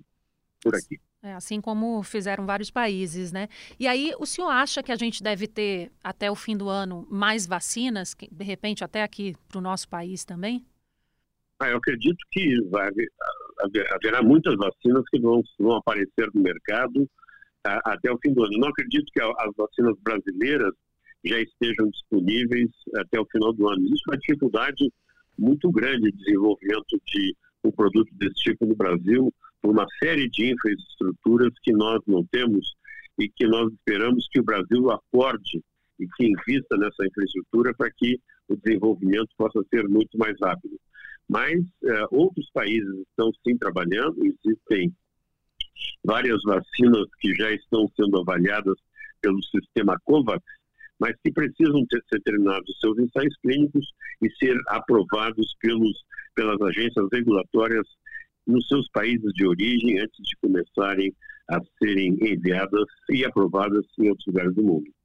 por 0.61 0.75
aqui. 0.75 0.99
É, 1.23 1.33
assim 1.33 1.59
como 1.59 2.03
fizeram 2.03 2.45
vários 2.45 2.69
países, 2.69 3.31
né? 3.31 3.47
E 3.79 3.87
aí, 3.87 4.13
o 4.19 4.25
senhor 4.25 4.49
acha 4.49 4.83
que 4.83 4.91
a 4.91 4.95
gente 4.95 5.23
deve 5.23 5.47
ter, 5.47 5.91
até 6.03 6.29
o 6.29 6.35
fim 6.35 6.55
do 6.55 6.69
ano, 6.69 7.07
mais 7.09 7.47
vacinas, 7.47 8.15
de 8.31 8.43
repente 8.43 8.83
até 8.83 9.01
aqui 9.01 9.35
para 9.47 9.57
o 9.57 9.61
nosso 9.61 9.87
país 9.89 10.23
também? 10.23 10.65
Ah, 11.59 11.69
eu 11.69 11.77
acredito 11.77 12.17
que 12.31 12.61
vai, 12.69 12.89
haverá 13.91 14.21
muitas 14.21 14.55
vacinas 14.55 15.03
que 15.09 15.19
vão, 15.19 15.41
vão 15.59 15.77
aparecer 15.77 16.29
no 16.33 16.41
mercado 16.41 17.09
a, 17.67 17.93
até 17.93 18.11
o 18.11 18.17
fim 18.19 18.33
do 18.33 18.43
ano. 18.43 18.57
Não 18.57 18.69
acredito 18.69 19.11
que 19.11 19.21
as 19.21 19.55
vacinas 19.55 19.95
brasileiras 20.01 20.73
já 21.25 21.39
estejam 21.39 21.89
disponíveis 21.89 22.69
até 22.95 23.19
o 23.19 23.25
final 23.25 23.53
do 23.53 23.67
ano. 23.67 23.85
Isso 23.85 24.03
é 24.07 24.11
uma 24.11 24.17
dificuldade 24.17 24.91
muito 25.37 25.71
grande 25.71 26.11
de 26.11 26.17
desenvolvimento 26.17 27.01
de 27.07 27.35
um 27.63 27.71
produto 27.71 28.09
desse 28.13 28.35
tipo 28.35 28.65
no 28.65 28.75
Brasil, 28.75 29.33
por 29.61 29.71
uma 29.71 29.85
série 30.01 30.29
de 30.29 30.51
infraestruturas 30.51 31.53
que 31.61 31.73
nós 31.73 31.99
não 32.07 32.23
temos 32.31 32.75
e 33.19 33.27
que 33.29 33.47
nós 33.47 33.71
esperamos 33.73 34.27
que 34.31 34.39
o 34.39 34.43
Brasil 34.43 34.91
acorde 34.91 35.61
e 35.99 36.07
que 36.15 36.25
invista 36.25 36.77
nessa 36.77 37.05
infraestrutura 37.05 37.73
para 37.73 37.91
que 37.91 38.19
o 38.47 38.55
desenvolvimento 38.55 39.29
possa 39.37 39.61
ser 39.69 39.87
muito 39.87 40.17
mais 40.17 40.35
rápido. 40.39 40.79
Mas 41.27 41.59
eh, 41.83 42.05
outros 42.11 42.49
países 42.53 42.95
estão 43.09 43.31
sim 43.45 43.57
trabalhando, 43.57 44.15
existem 44.23 44.93
várias 46.03 46.41
vacinas 46.43 47.07
que 47.19 47.33
já 47.35 47.51
estão 47.51 47.89
sendo 47.95 48.19
avaliadas 48.19 48.77
pelo 49.21 49.41
sistema 49.43 49.99
COVAX, 50.05 50.43
mas 50.99 51.15
que 51.23 51.31
precisam 51.31 51.85
ter, 51.87 52.03
ser 52.09 52.21
terminados 52.21 52.79
seus 52.79 52.97
ensaios 52.97 53.35
clínicos 53.41 53.85
e 54.21 54.29
ser 54.37 54.57
aprovados 54.67 55.55
pelos, 55.61 56.03
pelas 56.35 56.59
agências 56.61 57.07
regulatórias 57.11 57.87
nos 58.45 58.67
seus 58.67 58.89
países 58.91 59.31
de 59.33 59.45
origem 59.45 59.99
antes 59.99 60.25
de 60.25 60.35
começarem 60.37 61.13
a 61.49 61.59
serem 61.77 62.17
enviadas 62.21 62.85
e 63.09 63.25
aprovadas 63.25 63.85
em 63.99 64.09
outros 64.09 64.27
lugares 64.27 64.55
do 64.55 64.63
mundo. 64.63 64.96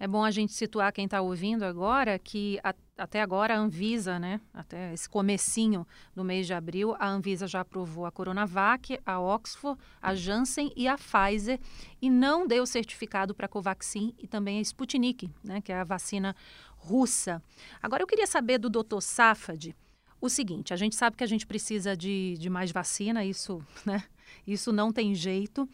É 0.00 0.06
bom 0.06 0.22
a 0.22 0.30
gente 0.30 0.52
situar 0.52 0.92
quem 0.92 1.06
está 1.06 1.20
ouvindo 1.20 1.64
agora 1.64 2.18
que 2.20 2.60
a, 2.62 2.72
até 2.96 3.20
agora 3.20 3.54
a 3.54 3.58
Anvisa, 3.58 4.16
né, 4.16 4.40
até 4.54 4.92
esse 4.92 5.08
comecinho 5.08 5.84
do 6.14 6.22
mês 6.22 6.46
de 6.46 6.54
abril, 6.54 6.94
a 7.00 7.08
Anvisa 7.08 7.48
já 7.48 7.60
aprovou 7.60 8.06
a 8.06 8.12
Coronavac, 8.12 8.98
a 9.04 9.20
Oxford, 9.20 9.80
a 10.00 10.14
Janssen 10.14 10.72
e 10.76 10.86
a 10.86 10.96
Pfizer 10.96 11.58
e 12.00 12.08
não 12.08 12.46
deu 12.46 12.64
certificado 12.64 13.34
para 13.34 13.46
a 13.46 13.48
Covaxin 13.48 14.14
e 14.18 14.28
também 14.28 14.58
a 14.58 14.62
Sputnik, 14.62 15.28
né, 15.42 15.60
que 15.60 15.72
é 15.72 15.80
a 15.80 15.84
vacina 15.84 16.34
russa. 16.76 17.42
Agora 17.82 18.02
eu 18.02 18.06
queria 18.06 18.26
saber 18.26 18.58
do 18.58 18.70
Dr. 18.70 19.00
Safad 19.00 19.74
o 20.20 20.28
seguinte, 20.28 20.72
a 20.72 20.76
gente 20.76 20.94
sabe 20.94 21.16
que 21.16 21.24
a 21.24 21.28
gente 21.28 21.46
precisa 21.46 21.96
de, 21.96 22.36
de 22.38 22.48
mais 22.48 22.70
vacina, 22.70 23.24
isso, 23.24 23.60
né, 23.84 24.04
isso 24.46 24.72
não 24.72 24.92
tem 24.92 25.12
jeito. 25.12 25.68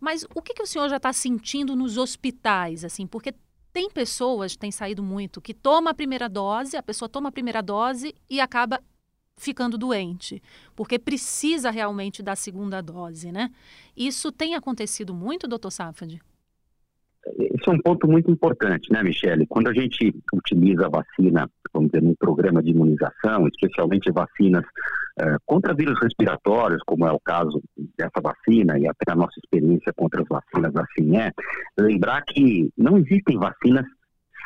Mas 0.00 0.24
o 0.34 0.40
que, 0.40 0.54
que 0.54 0.62
o 0.62 0.66
senhor 0.66 0.88
já 0.88 0.96
está 0.96 1.12
sentindo 1.12 1.74
nos 1.74 1.98
hospitais, 1.98 2.84
assim, 2.84 3.06
porque 3.06 3.34
tem 3.72 3.90
pessoas, 3.90 4.56
tem 4.56 4.70
saído 4.70 5.02
muito, 5.02 5.40
que 5.40 5.54
toma 5.54 5.90
a 5.90 5.94
primeira 5.94 6.28
dose, 6.28 6.76
a 6.76 6.82
pessoa 6.82 7.08
toma 7.08 7.28
a 7.28 7.32
primeira 7.32 7.62
dose 7.62 8.14
e 8.28 8.40
acaba 8.40 8.82
ficando 9.36 9.78
doente, 9.78 10.42
porque 10.74 10.98
precisa 10.98 11.70
realmente 11.70 12.22
da 12.22 12.34
segunda 12.34 12.82
dose, 12.82 13.30
né? 13.30 13.50
Isso 13.96 14.32
tem 14.32 14.54
acontecido 14.54 15.14
muito, 15.14 15.46
doutor 15.46 15.70
Safad? 15.70 16.20
Esse 17.38 17.68
é 17.68 17.72
um 17.72 17.80
ponto 17.80 18.08
muito 18.08 18.30
importante, 18.30 18.90
né, 18.92 19.02
Michele? 19.02 19.46
Quando 19.46 19.68
a 19.68 19.74
gente 19.74 20.14
utiliza 20.32 20.86
a 20.86 20.88
vacina, 20.88 21.48
vamos 21.72 21.90
dizer, 21.90 22.02
num 22.02 22.14
programa 22.14 22.62
de 22.62 22.70
imunização, 22.70 23.46
especialmente 23.48 24.10
vacinas 24.10 24.64
uh, 25.20 25.36
contra 25.44 25.74
vírus 25.74 25.98
respiratórios, 26.00 26.82
como 26.86 27.06
é 27.06 27.12
o 27.12 27.20
caso 27.20 27.60
dessa 27.98 28.20
vacina 28.22 28.78
e 28.78 28.86
até 28.86 29.12
a 29.12 29.16
nossa 29.16 29.38
experiência 29.38 29.92
contra 29.94 30.22
as 30.22 30.28
vacinas 30.28 30.72
assim 30.76 31.16
é, 31.16 31.32
lembrar 31.78 32.22
que 32.22 32.70
não 32.76 32.96
existem 32.96 33.36
vacinas 33.36 33.84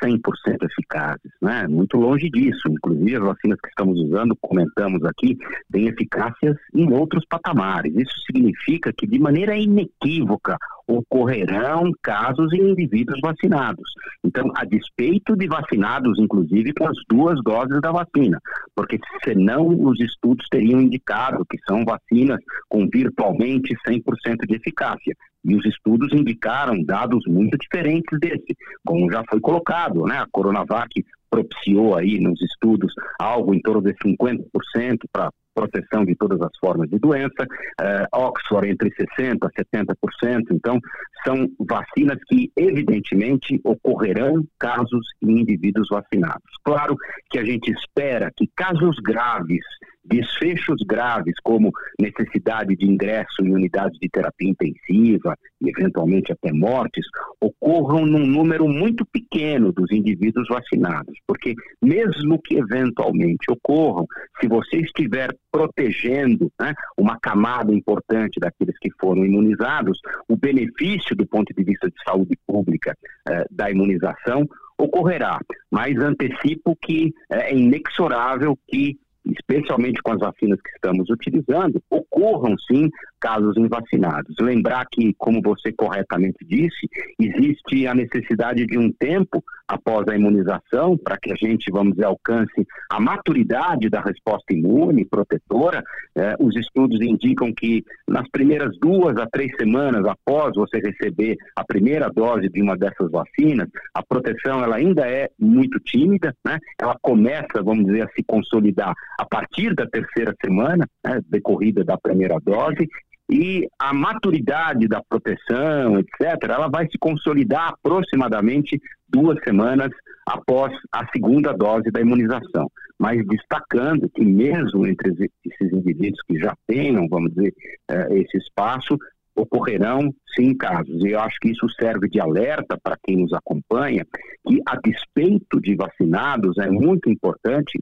100% 0.03 0.21
eficazes, 0.65 1.31
né? 1.41 1.67
Muito 1.69 1.97
longe 1.97 2.29
disso. 2.29 2.69
Inclusive, 2.69 3.17
as 3.17 3.23
vacinas 3.23 3.59
que 3.61 3.69
estamos 3.69 4.01
usando, 4.01 4.37
comentamos 4.41 5.05
aqui, 5.05 5.37
têm 5.71 5.87
eficácias 5.87 6.57
em 6.75 6.93
outros 6.93 7.25
patamares. 7.27 7.95
Isso 7.95 8.15
significa 8.27 8.93
que, 8.93 9.07
de 9.07 9.19
maneira 9.21 9.57
inequívoca, 9.57 10.59
ocorrerão 10.87 11.91
casos 12.03 12.53
em 12.53 12.71
indivíduos 12.71 13.19
vacinados. 13.21 13.93
Então, 14.25 14.51
a 14.57 14.65
despeito 14.65 15.37
de 15.37 15.47
vacinados, 15.47 16.19
inclusive, 16.19 16.73
com 16.73 16.87
as 16.87 16.97
duas 17.09 17.43
doses 17.43 17.81
da 17.81 17.93
vacina, 17.93 18.39
porque 18.75 18.99
senão 19.25 19.69
os 19.69 20.01
estudos 20.01 20.47
teriam 20.51 20.81
indicado 20.81 21.45
que 21.49 21.59
são 21.69 21.85
vacinas 21.85 22.39
com 22.69 22.89
virtualmente 22.89 23.75
100% 23.87 24.47
de 24.47 24.57
eficácia. 24.57 25.15
E 25.45 25.57
os 25.57 25.65
estudos 25.65 26.13
indicaram 26.13 26.83
dados 26.85 27.25
muito 27.27 27.59
diferentes 27.59 28.19
desse, 28.21 28.57
como 28.85 29.11
já 29.11 29.25
foi 29.29 29.41
colocado, 29.41 30.05
né? 30.05 30.19
A 30.19 30.27
Coronavac 30.31 31.05
propiciou 31.29 31.97
aí 31.97 32.21
nos 32.21 32.41
estudos 32.41 32.93
algo 33.19 33.55
em 33.55 33.61
torno 33.61 33.83
de 33.83 33.95
50% 33.95 34.99
para 35.11 35.31
proteção 35.55 36.05
de 36.05 36.15
todas 36.15 36.41
as 36.41 36.51
formas 36.59 36.89
de 36.89 36.99
doença, 36.99 37.43
uh, 37.81 38.19
Oxford 38.27 38.69
entre 38.69 38.91
60% 38.91 39.39
a 39.43 39.51
70%, 39.51 40.43
então 40.51 40.79
são 41.25 41.49
vacinas 41.61 42.19
que 42.27 42.51
evidentemente 42.57 43.61
ocorrerão 43.65 44.45
casos 44.59 45.07
em 45.23 45.41
indivíduos 45.41 45.89
vacinados. 45.91 46.43
Claro 46.65 46.97
que 47.31 47.39
a 47.39 47.45
gente 47.45 47.71
espera 47.71 48.31
que 48.37 48.49
casos 48.57 48.97
graves 49.03 49.65
desfechos 50.05 50.83
graves, 50.87 51.35
como 51.43 51.71
necessidade 52.01 52.77
de 52.77 52.87
ingresso 52.87 53.43
em 53.43 53.53
unidades 53.53 53.99
de 53.99 54.09
terapia 54.09 54.51
intensiva 54.51 55.37
e 55.61 55.71
eventualmente 55.71 56.33
até 56.33 56.53
mortes, 56.53 57.07
ocorram 57.41 58.05
num 58.05 58.27
número 58.27 58.69
muito 58.69 59.07
pequeno 59.07 59.73
dos 59.73 59.91
indivíduos 59.93 60.49
vacinados, 60.49 61.15
porque 61.27 61.55
mesmo 61.81 62.41
que 62.43 62.57
eventualmente 62.57 63.51
ocorram, 63.51 64.07
se 64.41 64.49
você 64.49 64.79
estiver 64.79 65.35
protegendo 65.51 66.51
né, 66.61 66.75
uma 66.97 67.19
camada 67.21 67.73
importante 67.73 68.41
daqueles 68.41 68.77
que 68.79 68.91
foram 69.01 69.25
imunizados, 69.25 69.99
o 70.29 70.37
benefício 70.37 71.15
do 71.15 71.27
ponto 71.27 71.53
de 71.55 71.63
vista 71.63 71.89
de 71.89 71.95
saúde 72.05 72.37
pública 72.47 72.97
eh, 73.29 73.45
da 73.51 73.71
imunização 73.71 74.47
ocorrerá. 74.79 75.39
Mas 75.71 75.97
antecipo 75.99 76.77
que 76.77 77.13
é 77.31 77.55
inexorável 77.55 78.59
que 78.67 78.99
especialmente 79.25 80.03
com 80.03 80.13
as 80.13 80.21
vacinas 80.21 80.61
que 80.61 80.71
estamos 80.71 81.09
utilizando, 81.11 81.83
ocorram 81.91 82.57
sim 82.71 82.89
casos 83.21 83.57
em 83.57 83.69
vacinados. 83.69 84.35
Lembrar 84.41 84.85
que, 84.91 85.15
como 85.17 85.41
você 85.41 85.73
corretamente 85.73 86.45
disse, 86.45 86.89
existe 87.19 87.87
a 87.87 87.95
necessidade 87.95 88.67
de 88.67 88.77
um 88.77 88.91
tempo 88.93 89.43
após 89.69 90.07
a 90.09 90.17
imunização 90.17 90.99
para 90.99 91.17
que 91.17 91.33
a 91.33 91.37
gente, 91.37 91.71
vamos 91.71 91.95
dizer, 91.95 92.05
alcance 92.05 92.67
a 92.91 93.01
maturidade 93.01 93.89
da 93.89 94.01
resposta 94.01 94.53
imune 94.53 95.05
protetora. 95.05 95.83
Eh, 96.15 96.37
os 96.41 96.55
estudos 96.57 97.01
indicam 97.01 97.53
que 97.55 97.85
nas 98.07 98.29
primeiras 98.31 98.77
duas 98.79 99.17
a 99.17 99.27
três 99.27 99.51
semanas 99.57 100.05
após 100.05 100.55
você 100.55 100.79
receber 100.79 101.37
a 101.57 101.65
primeira 101.65 102.11
dose 102.11 102.49
de 102.49 102.61
uma 102.61 102.77
dessas 102.77 103.11
vacinas, 103.11 103.69
a 103.95 104.03
proteção 104.03 104.63
ela 104.63 104.77
ainda 104.77 105.09
é 105.09 105.31
muito 105.39 105.79
tímida, 105.81 106.35
né? 106.45 106.59
Ela 106.79 106.97
começa, 107.01 107.63
vamos 107.63 107.87
dizer, 107.87 108.03
a 108.03 108.09
se 108.09 108.23
consolidar 108.25 108.95
a 109.19 109.25
partir 109.25 109.75
da 109.75 109.87
terceira 109.87 110.35
semana, 110.45 110.87
né, 111.05 111.21
decorrida 111.29 111.85
da 111.85 111.97
primeira 111.97 112.39
dose, 112.43 112.89
e 113.31 113.67
a 113.79 113.95
maturidade 113.95 114.87
da 114.87 115.03
proteção, 115.09 115.99
etc., 115.99 116.51
ela 116.51 116.69
vai 116.69 116.87
se 116.91 116.99
consolidar 116.99 117.71
aproximadamente 117.71 118.81
duas 119.09 119.39
semanas 119.43 119.91
após 120.27 120.73
a 120.93 121.07
segunda 121.13 121.53
dose 121.53 121.91
da 121.91 122.01
imunização. 122.01 122.71
Mas 122.99 123.27
destacando 123.27 124.09
que 124.11 124.25
mesmo 124.25 124.87
entre 124.87 125.11
esses 125.45 125.73
indivíduos 125.73 126.21
que 126.27 126.39
já 126.39 126.55
tenham, 126.67 127.09
vamos 127.09 127.33
dizer, 127.33 127.55
eh, 127.91 128.09
esse 128.19 128.37
espaço, 128.37 128.99
ocorrerão 129.35 130.15
sim 130.37 130.55
casos. 130.55 131.03
E 131.05 131.11
eu 131.11 131.21
acho 131.21 131.39
que 131.41 131.51
isso 131.51 131.67
serve 131.71 132.09
de 132.09 132.21
alerta 132.21 132.79
para 132.83 132.99
quem 133.03 133.17
nos 133.17 133.33
acompanha, 133.33 134.05
que 134.47 134.61
a 134.67 134.77
despeito 134.77 135.61
de 135.61 135.75
vacinados 135.75 136.59
é 136.59 136.69
muito 136.69 137.11
importante 137.11 137.79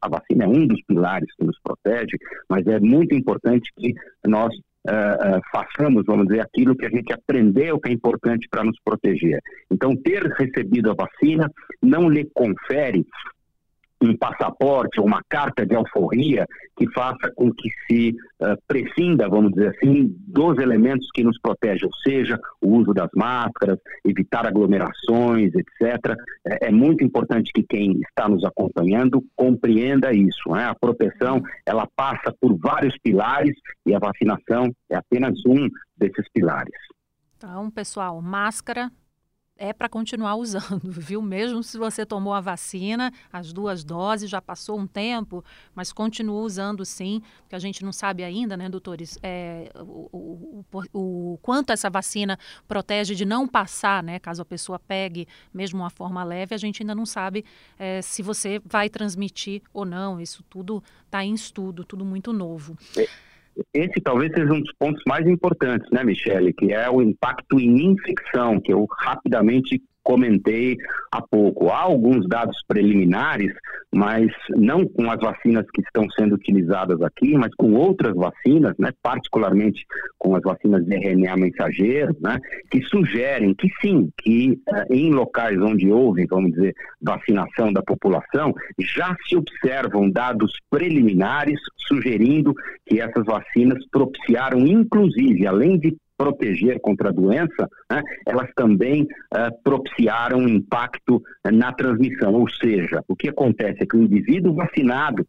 a 0.00 0.08
vacina 0.08 0.44
é 0.44 0.48
um 0.48 0.66
dos 0.66 0.80
pilares 0.82 1.28
que 1.36 1.44
nos 1.44 1.58
protege, 1.62 2.16
mas 2.48 2.66
é 2.66 2.80
muito 2.80 3.14
importante 3.14 3.70
que 3.76 3.94
nós 4.26 4.54
uh, 4.88 5.38
uh, 5.38 5.40
façamos, 5.52 6.04
vamos 6.06 6.26
dizer, 6.26 6.40
aquilo 6.40 6.76
que 6.76 6.86
a 6.86 6.90
gente 6.90 7.12
aprendeu 7.12 7.78
que 7.78 7.90
é 7.90 7.92
importante 7.92 8.48
para 8.50 8.64
nos 8.64 8.78
proteger. 8.84 9.40
Então, 9.70 9.94
ter 9.96 10.22
recebido 10.22 10.90
a 10.90 10.94
vacina 10.94 11.50
não 11.82 12.08
lhe 12.08 12.24
confere 12.34 13.06
um 14.02 14.16
passaporte 14.16 14.98
ou 14.98 15.06
uma 15.06 15.22
carta 15.28 15.66
de 15.66 15.74
alforria 15.74 16.46
que 16.76 16.90
faça 16.92 17.30
com 17.36 17.52
que 17.52 17.68
se 17.86 18.16
uh, 18.40 18.56
prescinda, 18.66 19.28
vamos 19.28 19.52
dizer 19.52 19.76
assim, 19.76 20.14
dos 20.26 20.58
elementos 20.58 21.06
que 21.14 21.22
nos 21.22 21.38
protegem, 21.38 21.86
ou 21.86 21.94
seja, 22.02 22.40
o 22.62 22.78
uso 22.78 22.94
das 22.94 23.10
máscaras, 23.14 23.78
evitar 24.04 24.46
aglomerações, 24.46 25.52
etc. 25.54 26.16
É, 26.46 26.68
é 26.68 26.70
muito 26.70 27.04
importante 27.04 27.52
que 27.52 27.62
quem 27.62 28.00
está 28.00 28.28
nos 28.28 28.42
acompanhando 28.44 29.22
compreenda 29.36 30.12
isso. 30.12 30.50
Né? 30.50 30.64
A 30.64 30.74
proteção 30.74 31.42
ela 31.66 31.86
passa 31.94 32.34
por 32.40 32.56
vários 32.56 32.96
pilares 33.02 33.56
e 33.84 33.94
a 33.94 33.98
vacinação 33.98 34.72
é 34.88 34.96
apenas 34.96 35.38
um 35.46 35.68
desses 35.96 36.26
pilares. 36.32 36.74
Então, 37.36 37.70
pessoal, 37.70 38.20
máscara, 38.20 38.90
é 39.60 39.74
para 39.74 39.90
continuar 39.90 40.36
usando, 40.36 40.80
viu? 40.90 41.20
Mesmo 41.20 41.62
se 41.62 41.76
você 41.76 42.06
tomou 42.06 42.32
a 42.32 42.40
vacina, 42.40 43.12
as 43.30 43.52
duas 43.52 43.84
doses, 43.84 44.30
já 44.30 44.40
passou 44.40 44.78
um 44.78 44.86
tempo, 44.86 45.44
mas 45.74 45.92
continua 45.92 46.40
usando 46.40 46.82
sim, 46.82 47.22
porque 47.42 47.54
a 47.54 47.58
gente 47.58 47.84
não 47.84 47.92
sabe 47.92 48.24
ainda, 48.24 48.56
né, 48.56 48.70
doutores, 48.70 49.18
é, 49.22 49.70
o, 49.76 50.08
o, 50.10 50.64
o, 50.72 51.32
o, 51.34 51.38
quanto 51.42 51.72
essa 51.72 51.90
vacina 51.90 52.38
protege 52.66 53.14
de 53.14 53.26
não 53.26 53.46
passar, 53.46 54.02
né, 54.02 54.18
caso 54.18 54.40
a 54.40 54.46
pessoa 54.46 54.78
pegue 54.78 55.28
mesmo 55.52 55.80
uma 55.80 55.90
forma 55.90 56.24
leve, 56.24 56.54
a 56.54 56.58
gente 56.58 56.82
ainda 56.82 56.94
não 56.94 57.04
sabe 57.04 57.44
é, 57.78 58.00
se 58.00 58.22
você 58.22 58.62
vai 58.64 58.88
transmitir 58.88 59.60
ou 59.74 59.84
não. 59.84 60.18
Isso 60.18 60.42
tudo 60.48 60.82
está 61.04 61.22
em 61.22 61.34
estudo, 61.34 61.84
tudo 61.84 62.02
muito 62.02 62.32
novo. 62.32 62.78
É 62.96 63.29
esse 63.74 64.00
talvez 64.00 64.32
seja 64.32 64.52
um 64.52 64.60
dos 64.60 64.72
pontos 64.78 65.02
mais 65.06 65.26
importantes, 65.26 65.90
né, 65.90 66.02
Michele, 66.04 66.52
que 66.52 66.72
é 66.72 66.88
o 66.90 67.02
impacto 67.02 67.58
em 67.58 67.92
infecção, 67.92 68.60
que 68.60 68.72
eu 68.72 68.86
rapidamente 68.98 69.82
comentei 70.02 70.76
há 71.12 71.20
pouco. 71.22 71.68
Há 71.68 71.80
alguns 71.80 72.26
dados 72.28 72.56
preliminares, 72.66 73.52
mas 73.92 74.30
não 74.50 74.86
com 74.86 75.10
as 75.10 75.18
vacinas 75.18 75.66
que 75.72 75.82
estão 75.82 76.08
sendo 76.10 76.34
utilizadas 76.34 77.00
aqui, 77.02 77.36
mas 77.36 77.54
com 77.56 77.74
outras 77.74 78.14
vacinas, 78.14 78.74
né, 78.78 78.90
particularmente 79.02 79.84
com 80.18 80.36
as 80.36 80.42
vacinas 80.42 80.84
de 80.84 80.94
RNA 80.94 81.36
mensageiro, 81.36 82.16
né, 82.20 82.38
que 82.70 82.82
sugerem 82.82 83.54
que 83.54 83.68
sim, 83.80 84.10
que 84.18 84.60
uh, 84.68 84.92
em 84.92 85.10
locais 85.10 85.60
onde 85.60 85.90
houve, 85.90 86.26
vamos 86.26 86.52
dizer, 86.52 86.74
vacinação 87.02 87.72
da 87.72 87.82
população, 87.82 88.54
já 88.78 89.16
se 89.26 89.36
observam 89.36 90.10
dados 90.10 90.52
preliminares 90.70 91.58
sugerindo 91.88 92.54
que 92.86 93.00
essas 93.00 93.24
vacinas 93.24 93.84
propiciaram, 93.90 94.60
inclusive, 94.60 95.46
além 95.46 95.78
de 95.78 95.96
proteger 96.20 96.78
contra 96.82 97.08
a 97.08 97.12
doença, 97.12 97.66
né, 97.90 98.02
elas 98.26 98.50
também 98.54 99.04
uh, 99.04 99.62
propiciaram 99.64 100.40
um 100.40 100.48
impacto 100.48 101.22
na 101.50 101.72
transmissão. 101.72 102.34
Ou 102.34 102.46
seja, 102.50 103.02
o 103.08 103.16
que 103.16 103.30
acontece 103.30 103.82
é 103.82 103.86
que 103.86 103.96
o 103.96 104.02
indivíduo 104.02 104.52
vacinado 104.54 105.26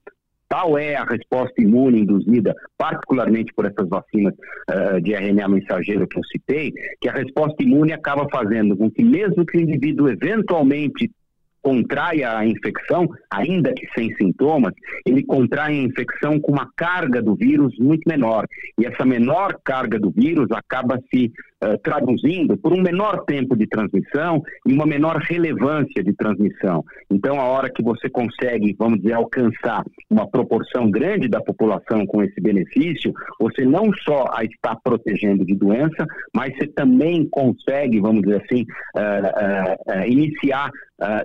Tal 0.52 0.78
é 0.78 0.98
a 0.98 1.06
resposta 1.06 1.62
imune 1.62 2.02
induzida, 2.02 2.54
particularmente 2.78 3.54
por 3.54 3.66
essas 3.66 3.88
vacinas 3.88 4.34
uh, 4.70 5.00
de 5.00 5.14
RNA 5.14 5.48
mensageiro 5.48 6.06
que 6.06 6.20
eu 6.20 6.24
citei, 6.26 6.74
que 7.00 7.08
a 7.08 7.14
resposta 7.14 7.64
imune 7.64 7.94
acaba 7.94 8.28
fazendo 8.30 8.76
com 8.76 8.92
que, 8.92 9.02
mesmo 9.02 9.46
que 9.46 9.58
o 9.58 9.62
indivíduo 9.62 10.10
eventualmente 10.10 11.10
contrai 11.62 12.24
a 12.24 12.46
infecção, 12.46 13.08
ainda 13.30 13.74
que 13.74 13.88
sem 13.96 14.14
sintomas, 14.16 14.74
ele 15.06 15.24
contrai 15.24 15.74
a 15.74 15.84
infecção 15.84 16.40
com 16.40 16.52
uma 16.52 16.70
carga 16.76 17.22
do 17.22 17.36
vírus 17.36 17.78
muito 17.80 18.08
menor. 18.08 18.46
E 18.80 18.86
essa 18.86 19.06
menor 19.06 19.58
carga 19.64 20.00
do 20.00 20.12
vírus 20.12 20.48
acaba 20.52 21.00
se 21.14 21.32
uh, 21.64 21.78
traduzindo 21.84 22.58
por 22.58 22.74
um 22.74 22.82
menor 22.82 23.24
tempo 23.26 23.56
de 23.56 23.68
transmissão 23.68 24.42
e 24.66 24.74
uma 24.74 24.86
menor 24.86 25.18
relevância 25.18 26.04
de 26.04 26.14
transmissão. 26.14 26.84
Então, 27.10 27.40
a 27.40 27.46
hora 27.46 27.70
que 27.70 27.84
você 27.84 28.10
consegue, 28.10 28.76
vamos 28.78 29.00
dizer, 29.00 29.14
alcançar 29.14 29.84
uma 30.10 30.28
proporção 30.28 30.90
grande 30.90 31.28
da 31.28 31.42
população 31.42 32.06
com 32.06 32.24
esse 32.24 32.40
benefício, 32.42 33.14
você 33.40 33.64
não 33.66 33.92
só 34.04 34.26
a 34.34 34.44
está 34.44 34.76
protegendo 34.76 35.46
de 35.46 35.56
doença, 35.56 36.06
mas 36.34 36.56
você 36.56 36.68
também 36.68 37.28
consegue, 37.30 38.00
vamos 38.00 38.24
dizer 38.24 38.44
assim, 38.44 38.66
uh, 38.96 40.02
uh, 40.02 40.08
iniciar 40.08 40.70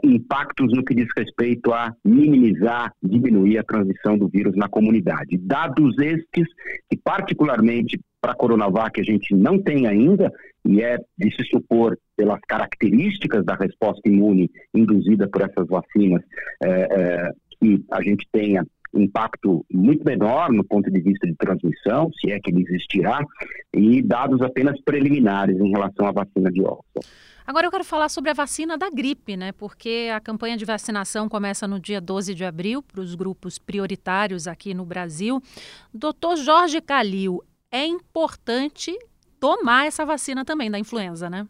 impactos 0.02 0.72
no 0.72 0.84
que 0.84 0.94
diz 0.94 1.06
respeito 1.16 1.72
a 1.72 1.92
minimizar, 2.04 2.92
diminuir 3.02 3.58
a 3.58 3.64
transmissão 3.64 4.16
do 4.16 4.28
vírus 4.28 4.56
na 4.56 4.68
comunidade. 4.68 5.36
Dados 5.38 5.98
estes 5.98 6.46
que, 6.88 6.96
particularmente 6.96 8.00
para 8.20 8.32
a 8.32 8.36
Coronavac 8.36 9.00
a 9.00 9.04
gente 9.04 9.34
não 9.34 9.62
tem 9.62 9.86
ainda, 9.86 10.32
e 10.64 10.82
é 10.82 10.98
de 11.18 11.34
se 11.36 11.44
supor, 11.44 11.96
pelas 12.16 12.40
características 12.48 13.44
da 13.44 13.54
resposta 13.54 14.08
imune 14.08 14.50
induzida 14.74 15.28
por 15.28 15.42
essas 15.42 15.66
vacinas, 15.68 16.22
é, 16.62 16.70
é, 16.70 17.30
que 17.60 17.84
a 17.92 18.02
gente 18.02 18.26
tenha 18.32 18.64
impacto 18.94 19.64
muito 19.70 20.04
menor 20.04 20.50
no 20.50 20.64
ponto 20.64 20.90
de 20.90 21.00
vista 21.00 21.26
de 21.26 21.34
transmissão, 21.36 22.10
se 22.18 22.32
é 22.32 22.40
que 22.40 22.50
ele 22.50 22.62
existirá, 22.62 23.20
e 23.74 24.02
dados 24.02 24.40
apenas 24.40 24.80
preliminares 24.80 25.58
em 25.58 25.70
relação 25.70 26.06
à 26.06 26.12
vacina 26.12 26.50
de 26.50 26.62
Oxford. 26.62 27.06
Agora 27.46 27.66
eu 27.66 27.70
quero 27.70 27.85
falar 27.85 28.09
sobre 28.09 28.30
a 28.30 28.35
vacina 28.35 28.76
da 28.76 28.90
gripe, 28.90 29.37
né? 29.37 29.52
Porque 29.52 30.11
a 30.12 30.20
campanha 30.20 30.56
de 30.56 30.64
vacinação 30.64 31.28
começa 31.28 31.68
no 31.68 31.78
dia 31.78 32.00
12 32.00 32.35
de 32.35 32.44
abril 32.44 32.82
para 32.82 33.00
os 33.00 33.14
grupos 33.14 33.56
prioritários 33.56 34.48
aqui 34.48 34.74
no 34.74 34.85
Brasil. 34.85 35.40
Doutor 35.94 36.37
Jorge 36.37 36.80
Calil, 36.80 37.40
é 37.70 37.87
importante 37.87 38.98
tomar 39.38 39.87
essa 39.87 40.04
vacina 40.04 40.44
também 40.44 40.68
da 40.68 40.78
influenza, 40.78 41.30
né? 41.30 41.46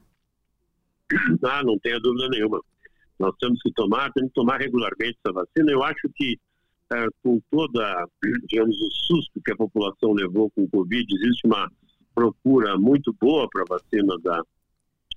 Ah, 1.42 1.62
não 1.64 1.78
tenha 1.78 1.98
dúvida 1.98 2.28
nenhuma. 2.28 2.60
Nós 3.18 3.34
temos 3.40 3.58
que 3.62 3.72
tomar, 3.72 4.12
temos 4.12 4.28
que 4.28 4.34
tomar 4.34 4.58
regularmente 4.60 5.16
essa 5.24 5.32
vacina. 5.32 5.72
Eu 5.72 5.82
acho 5.82 6.10
que 6.14 6.38
é, 6.92 7.06
com 7.22 7.40
toda, 7.50 8.06
digamos, 8.48 8.76
o 8.76 8.90
susto 8.90 9.40
que 9.42 9.52
a 9.52 9.56
população 9.56 10.12
levou 10.12 10.50
com 10.50 10.64
o 10.64 10.68
Covid, 10.68 11.06
existe 11.14 11.46
uma 11.46 11.70
procura 12.14 12.76
muito 12.76 13.14
boa 13.20 13.48
para 13.50 13.62
a 13.62 13.78
vacina 13.78 14.14
da, 14.22 14.42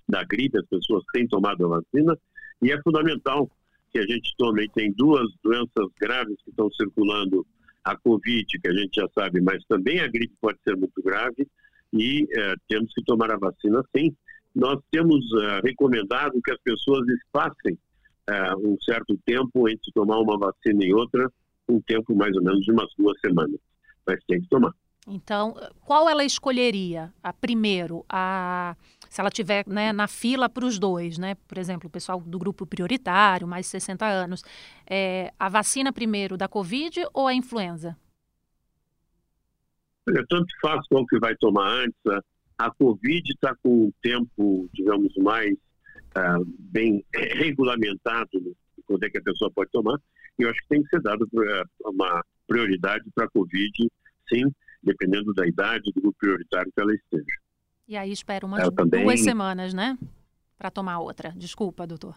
da 0.09 0.23
gripe, 0.23 0.57
as 0.57 0.65
pessoas 0.65 1.03
têm 1.13 1.27
tomado 1.27 1.65
a 1.65 1.79
vacina, 1.79 2.17
e 2.61 2.71
é 2.71 2.81
fundamental 2.81 3.49
que 3.91 3.99
a 3.99 4.05
gente 4.05 4.33
tome. 4.37 4.67
Tem 4.69 4.91
duas 4.93 5.27
doenças 5.43 5.87
graves 5.99 6.35
que 6.43 6.49
estão 6.49 6.69
circulando 6.71 7.45
a 7.83 7.95
Covid, 7.95 8.45
que 8.45 8.67
a 8.67 8.73
gente 8.73 8.95
já 8.95 9.07
sabe, 9.13 9.39
mas 9.39 9.63
também 9.65 9.99
a 9.99 10.07
gripe 10.07 10.33
pode 10.41 10.57
ser 10.63 10.75
muito 10.75 11.01
grave 11.01 11.47
e 11.93 12.27
é, 12.35 12.55
temos 12.67 12.93
que 12.93 13.03
tomar 13.03 13.31
a 13.31 13.37
vacina 13.37 13.81
sim. 13.95 14.15
Nós 14.53 14.79
temos 14.91 15.23
é, 15.41 15.61
recomendado 15.63 16.41
que 16.43 16.51
as 16.51 16.59
pessoas 16.61 17.07
espassem 17.07 17.77
é, 18.27 18.55
um 18.55 18.77
certo 18.81 19.17
tempo 19.25 19.69
entre 19.69 19.91
tomar 19.93 20.19
uma 20.19 20.37
vacina 20.37 20.83
e 20.83 20.93
outra, 20.93 21.31
um 21.67 21.79
tempo 21.81 22.15
mais 22.15 22.35
ou 22.35 22.43
menos 22.43 22.61
de 22.61 22.71
umas 22.71 22.89
duas 22.97 23.19
semanas, 23.21 23.59
mas 24.05 24.19
tem 24.27 24.41
que 24.41 24.49
tomar. 24.49 24.73
Então, 25.07 25.55
qual 25.85 26.07
ela 26.07 26.23
escolheria? 26.23 27.11
A 27.23 27.33
primeiro, 27.33 28.05
a 28.07 28.75
se 29.09 29.19
ela 29.19 29.31
tiver 29.31 29.67
né, 29.67 29.91
na 29.91 30.07
fila 30.07 30.47
para 30.47 30.65
os 30.65 30.77
dois, 30.77 31.17
né? 31.17 31.35
Por 31.47 31.57
exemplo, 31.57 31.87
o 31.87 31.91
pessoal 31.91 32.21
do 32.21 32.37
grupo 32.37 32.65
prioritário, 32.65 33.47
mais 33.47 33.65
de 33.65 33.71
60 33.71 34.05
anos, 34.05 34.43
é, 34.87 35.33
a 35.39 35.49
vacina 35.49 35.91
primeiro 35.91 36.37
da 36.37 36.47
Covid 36.47 37.05
ou 37.13 37.27
a 37.27 37.33
influenza? 37.33 37.97
Olha, 40.07 40.23
tanto 40.29 40.47
faz 40.61 40.87
qual 40.87 41.05
que 41.07 41.19
vai 41.19 41.35
tomar 41.35 41.67
antes. 41.83 41.99
A, 42.57 42.71
Covid 42.71 43.23
está 43.31 43.55
com 43.63 43.85
um 43.85 43.93
tempo, 44.01 44.69
digamos, 44.73 45.13
mais 45.17 45.53
uh, 45.53 46.45
bem 46.59 47.03
regulamentado 47.13 48.29
quando 48.85 49.03
é 49.03 49.09
que 49.09 49.17
a 49.17 49.23
pessoa 49.23 49.51
pode 49.51 49.71
tomar. 49.71 49.99
E 50.37 50.43
eu 50.43 50.49
acho 50.49 50.59
que 50.61 50.69
tem 50.69 50.83
que 50.83 50.89
ser 50.89 51.01
dado 51.01 51.27
uma 51.83 52.23
prioridade 52.47 53.05
para 53.13 53.25
a 53.25 53.29
Covid, 53.29 53.91
sim, 54.27 54.43
dependendo 54.83 55.33
da 55.33 55.47
idade 55.47 55.91
do 55.93 56.01
grupo 56.01 56.17
prioritário 56.19 56.71
que 56.73 56.81
ela 56.81 56.93
esteja. 56.93 57.48
E 57.89 57.97
aí 57.97 58.11
espera 58.11 58.45
umas 58.45 58.69
também... 58.69 59.03
duas 59.03 59.19
semanas, 59.19 59.73
né? 59.73 59.97
Para 60.59 60.69
tomar 60.69 60.99
outra. 60.99 61.33
Desculpa, 61.35 61.87
doutor. 61.87 62.15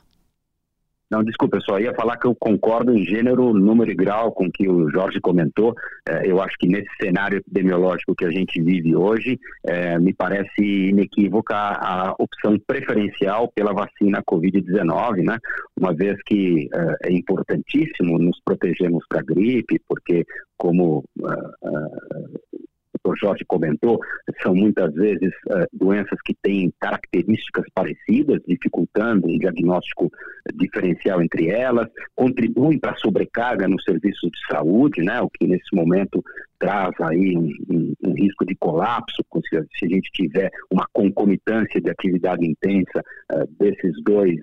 Não, 1.11 1.25
desculpa, 1.25 1.57
eu 1.57 1.63
só 1.63 1.79
ia 1.79 1.95
falar 1.95 2.19
que 2.19 2.27
eu 2.27 2.35
concordo 2.35 2.93
em 2.95 3.05
gênero, 3.05 3.55
número 3.55 3.91
e 3.91 3.95
grau 3.95 4.33
com 4.33 4.47
o 4.47 4.51
que 4.51 4.69
o 4.69 4.91
Jorge 4.91 5.19
comentou. 5.21 5.75
É, 6.07 6.31
eu 6.31 6.43
acho 6.43 6.57
que 6.59 6.67
nesse 6.67 6.89
cenário 7.01 7.39
epidemiológico 7.39 8.15
que 8.15 8.25
a 8.27 8.31
gente 8.31 8.61
vive 8.63 8.95
hoje, 8.95 9.39
é, 9.65 9.99
me 9.99 10.13
parece 10.13 10.63
inequívoca 10.63 11.55
a 11.55 12.15
opção 12.19 12.59
preferencial 12.67 13.51
pela 13.55 13.73
vacina 13.73 14.23
Covid-19, 14.31 15.25
né? 15.25 15.39
Uma 15.79 15.95
vez 15.95 16.17
que 16.25 16.69
é, 16.75 17.11
é 17.11 17.13
importantíssimo 17.13 18.19
nos 18.19 18.39
protegermos 18.45 19.05
para 19.09 19.21
a 19.21 19.25
gripe, 19.25 19.81
porque 19.89 20.25
como 20.59 21.05
é, 21.19 21.69
é, 21.69 22.63
o 23.05 23.17
Jorge 23.17 23.45
comentou, 23.47 23.99
são 24.43 24.55
muitas 24.55 24.93
vezes 24.95 25.33
uh, 25.49 25.67
doenças 25.73 26.19
que 26.25 26.35
têm 26.43 26.73
características 26.81 27.65
parecidas, 27.75 28.41
dificultando 28.47 29.27
um 29.27 29.39
diagnóstico 29.39 30.11
diferencial 30.55 31.23
entre 31.23 31.49
elas, 31.49 31.89
contribuem 32.15 32.79
para 32.79 32.93
a 32.93 32.97
sobrecarga 32.97 33.67
nos 33.69 33.83
serviços 33.85 34.31
de 34.31 34.39
saúde, 34.51 35.03
né, 35.03 35.21
o 35.21 35.29
que 35.29 35.47
nesse 35.47 35.75
momento 35.75 36.23
traz 36.59 36.95
aí 37.01 37.37
um, 37.37 37.51
um, 37.71 37.93
um 38.05 38.15
risco 38.15 38.47
de 38.47 38.55
colapso, 38.55 39.25
se 39.51 39.85
a 39.85 39.89
gente 39.89 40.11
tiver 40.13 40.51
uma 40.71 40.87
concomitância 40.93 41.81
de 41.81 41.91
atividade 41.91 42.47
intensa 42.47 43.03
uh, 43.33 43.47
desses 43.59 43.93
dois 44.05 44.39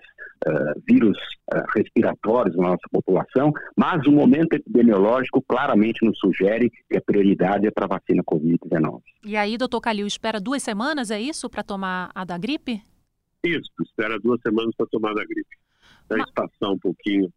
uh, 0.48 0.82
vírus 0.88 1.18
uh, 1.54 1.64
respiratórios 1.76 2.56
na 2.56 2.70
nossa 2.70 2.88
população, 2.92 3.52
mas 3.76 4.06
o 4.06 4.12
momento 4.12 4.54
epidemiológico 4.54 5.42
claramente 5.42 6.06
nos 6.06 6.18
sugere 6.20 6.70
que 6.90 6.98
a 6.98 7.02
prioridade 7.02 7.68
é 7.68 7.72
para 7.72 7.86
a 7.86 7.90
vacina 7.90 8.24
Covid-19. 8.24 9.02
E 9.26 9.36
aí, 9.36 9.58
doutor 9.58 9.82
Calil, 9.82 10.08
espera 10.08 10.40
duas 10.40 10.64
semanas, 10.64 11.12
é 11.12 11.20
isso, 11.20 11.50
para 11.50 11.64
tomar 11.64 12.10
a 12.14 12.24
da 12.24 12.38
gripe? 12.38 12.82
Isso, 13.44 13.72
espera 13.82 14.20
duas 14.20 14.40
semanas 14.42 14.76
para 14.76 14.88
tomar 14.88 15.12
a 15.12 15.16
da 15.16 15.24
gripe. 15.26 15.58
Para 16.08 16.18
mas... 16.18 16.28
espaçar 16.28 16.72
um 16.72 16.80
pouquinho, 16.80 17.32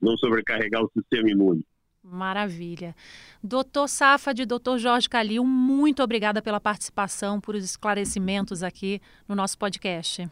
não 0.00 0.16
sobrecarregar 0.16 0.82
o 0.82 0.90
sistema 0.92 1.30
imune. 1.30 1.64
Maravilha. 2.02 2.96
Doutor 3.42 3.88
Safad, 3.88 4.44
doutor 4.44 4.76
Jorge 4.76 5.08
Calil, 5.08 5.44
muito 5.44 6.02
obrigada 6.02 6.42
pela 6.42 6.60
participação, 6.60 7.40
por 7.40 7.54
os 7.54 7.64
esclarecimentos 7.64 8.64
aqui 8.64 9.00
no 9.28 9.36
nosso 9.36 9.56
podcast. 9.56 10.28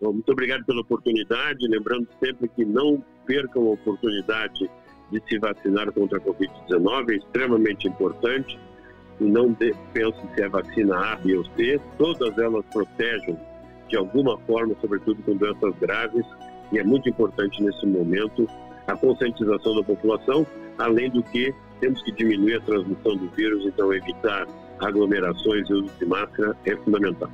Muito 0.00 0.30
obrigado 0.32 0.64
pela 0.64 0.80
oportunidade. 0.80 1.66
Lembrando 1.66 2.06
sempre 2.22 2.48
que 2.48 2.64
não 2.64 3.02
percam 3.24 3.68
a 3.68 3.72
oportunidade 3.72 4.70
de 5.10 5.22
se 5.28 5.38
vacinar 5.38 5.90
contra 5.92 6.18
a 6.18 6.20
Covid-19, 6.20 7.10
é 7.10 7.14
extremamente 7.16 7.88
importante. 7.88 8.58
E 9.18 9.24
não 9.24 9.54
pense 9.54 10.20
se 10.34 10.42
é 10.42 10.48
vacina 10.48 11.12
A, 11.12 11.16
B 11.16 11.38
ou 11.38 11.44
C, 11.56 11.80
todas 11.96 12.36
elas 12.36 12.64
protegem 12.66 13.38
de 13.88 13.96
alguma 13.96 14.36
forma, 14.40 14.74
sobretudo 14.80 15.22
com 15.22 15.36
doenças 15.36 15.74
graves, 15.78 16.26
e 16.72 16.78
é 16.78 16.84
muito 16.84 17.08
importante 17.08 17.62
nesse 17.62 17.86
momento 17.86 18.48
a 18.86 18.96
conscientização 18.96 19.76
da 19.76 19.82
população, 19.82 20.46
além 20.76 21.10
do 21.10 21.22
que 21.22 21.54
temos 21.80 22.02
que 22.02 22.12
diminuir 22.12 22.56
a 22.56 22.60
transmissão 22.60 23.16
do 23.16 23.28
vírus, 23.30 23.64
então 23.64 23.92
evitar 23.92 24.46
aglomerações 24.80 25.68
e 25.70 25.72
uso 25.72 25.90
de 25.98 26.06
máscara 26.06 26.56
é 26.64 26.76
fundamental. 26.76 27.30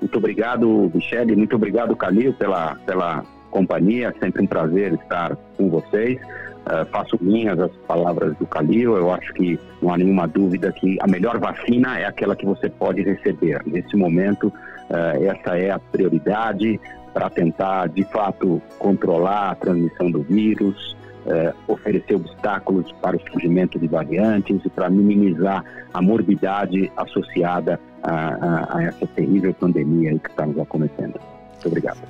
Muito 0.00 0.16
obrigado, 0.16 0.90
Michele, 0.94 1.36
muito 1.36 1.56
obrigado, 1.56 1.94
Calil, 1.94 2.32
pela, 2.34 2.74
pela 2.86 3.22
companhia, 3.50 4.14
sempre 4.18 4.42
um 4.42 4.46
prazer 4.46 4.94
estar 4.94 5.36
com 5.56 5.68
vocês. 5.68 6.18
Uh, 6.60 6.84
faço 6.90 7.18
minhas 7.20 7.58
as 7.58 7.70
palavras 7.88 8.36
do 8.36 8.46
Calil, 8.46 8.96
eu 8.96 9.10
acho 9.10 9.32
que 9.34 9.58
não 9.82 9.92
há 9.92 9.96
nenhuma 9.96 10.28
dúvida 10.28 10.70
que 10.72 10.98
a 11.00 11.06
melhor 11.06 11.38
vacina 11.38 11.98
é 11.98 12.04
aquela 12.04 12.36
que 12.36 12.46
você 12.46 12.68
pode 12.68 13.02
receber. 13.02 13.62
Nesse 13.66 13.96
momento, 13.96 14.48
uh, 14.48 15.24
essa 15.24 15.56
é 15.56 15.70
a 15.70 15.78
prioridade 15.78 16.78
para 17.12 17.28
tentar, 17.30 17.88
de 17.88 18.04
fato, 18.04 18.60
controlar 18.78 19.50
a 19.50 19.54
transmissão 19.54 20.10
do 20.10 20.22
vírus, 20.22 20.96
uh, 21.26 21.72
oferecer 21.72 22.14
obstáculos 22.14 22.92
para 23.00 23.16
o 23.16 23.20
surgimento 23.30 23.78
de 23.78 23.88
variantes 23.88 24.60
e 24.64 24.68
para 24.68 24.88
minimizar 24.88 25.64
a 25.92 26.00
morbidade 26.00 26.92
associada 26.96 27.80
a, 28.02 28.12
a, 28.12 28.78
a 28.78 28.82
essa 28.84 29.06
terrível 29.06 29.54
pandemia 29.54 30.18
que 30.18 30.30
está 30.30 30.46
nos 30.46 30.58
acometendo. 30.58 31.20
Muito 31.52 31.68
obrigado. 31.68 32.00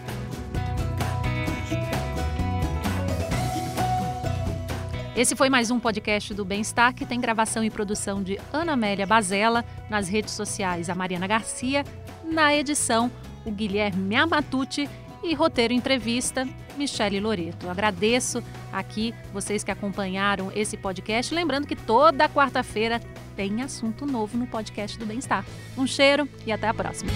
Esse 5.16 5.36
foi 5.36 5.50
mais 5.50 5.70
um 5.70 5.78
podcast 5.78 6.32
do 6.32 6.44
Bem-Estar, 6.44 6.94
que 6.94 7.04
tem 7.04 7.20
gravação 7.20 7.62
e 7.62 7.68
produção 7.68 8.22
de 8.22 8.38
Ana 8.52 8.72
Amélia 8.72 9.06
Bazella, 9.06 9.64
nas 9.90 10.08
redes 10.08 10.32
sociais 10.32 10.88
a 10.88 10.94
Mariana 10.94 11.26
Garcia, 11.26 11.84
na 12.24 12.54
edição 12.54 13.10
o 13.44 13.50
Guilherme 13.50 14.16
Amatucci 14.16 14.88
e 15.22 15.34
roteiro 15.34 15.74
entrevista 15.74 16.48
Michele 16.76 17.20
Loreto. 17.20 17.68
Agradeço 17.68 18.42
aqui 18.72 19.14
vocês 19.32 19.62
que 19.62 19.70
acompanharam 19.70 20.50
esse 20.54 20.76
podcast, 20.76 21.34
lembrando 21.34 21.66
que 21.66 21.76
toda 21.76 22.28
quarta-feira 22.28 23.00
tem 23.40 23.62
assunto 23.62 24.04
novo 24.04 24.36
no 24.36 24.46
podcast 24.46 24.98
do 24.98 25.06
Bem-Estar. 25.06 25.46
Um 25.74 25.86
cheiro 25.86 26.28
e 26.44 26.52
até 26.52 26.68
a 26.68 26.74
próxima. 26.74 27.10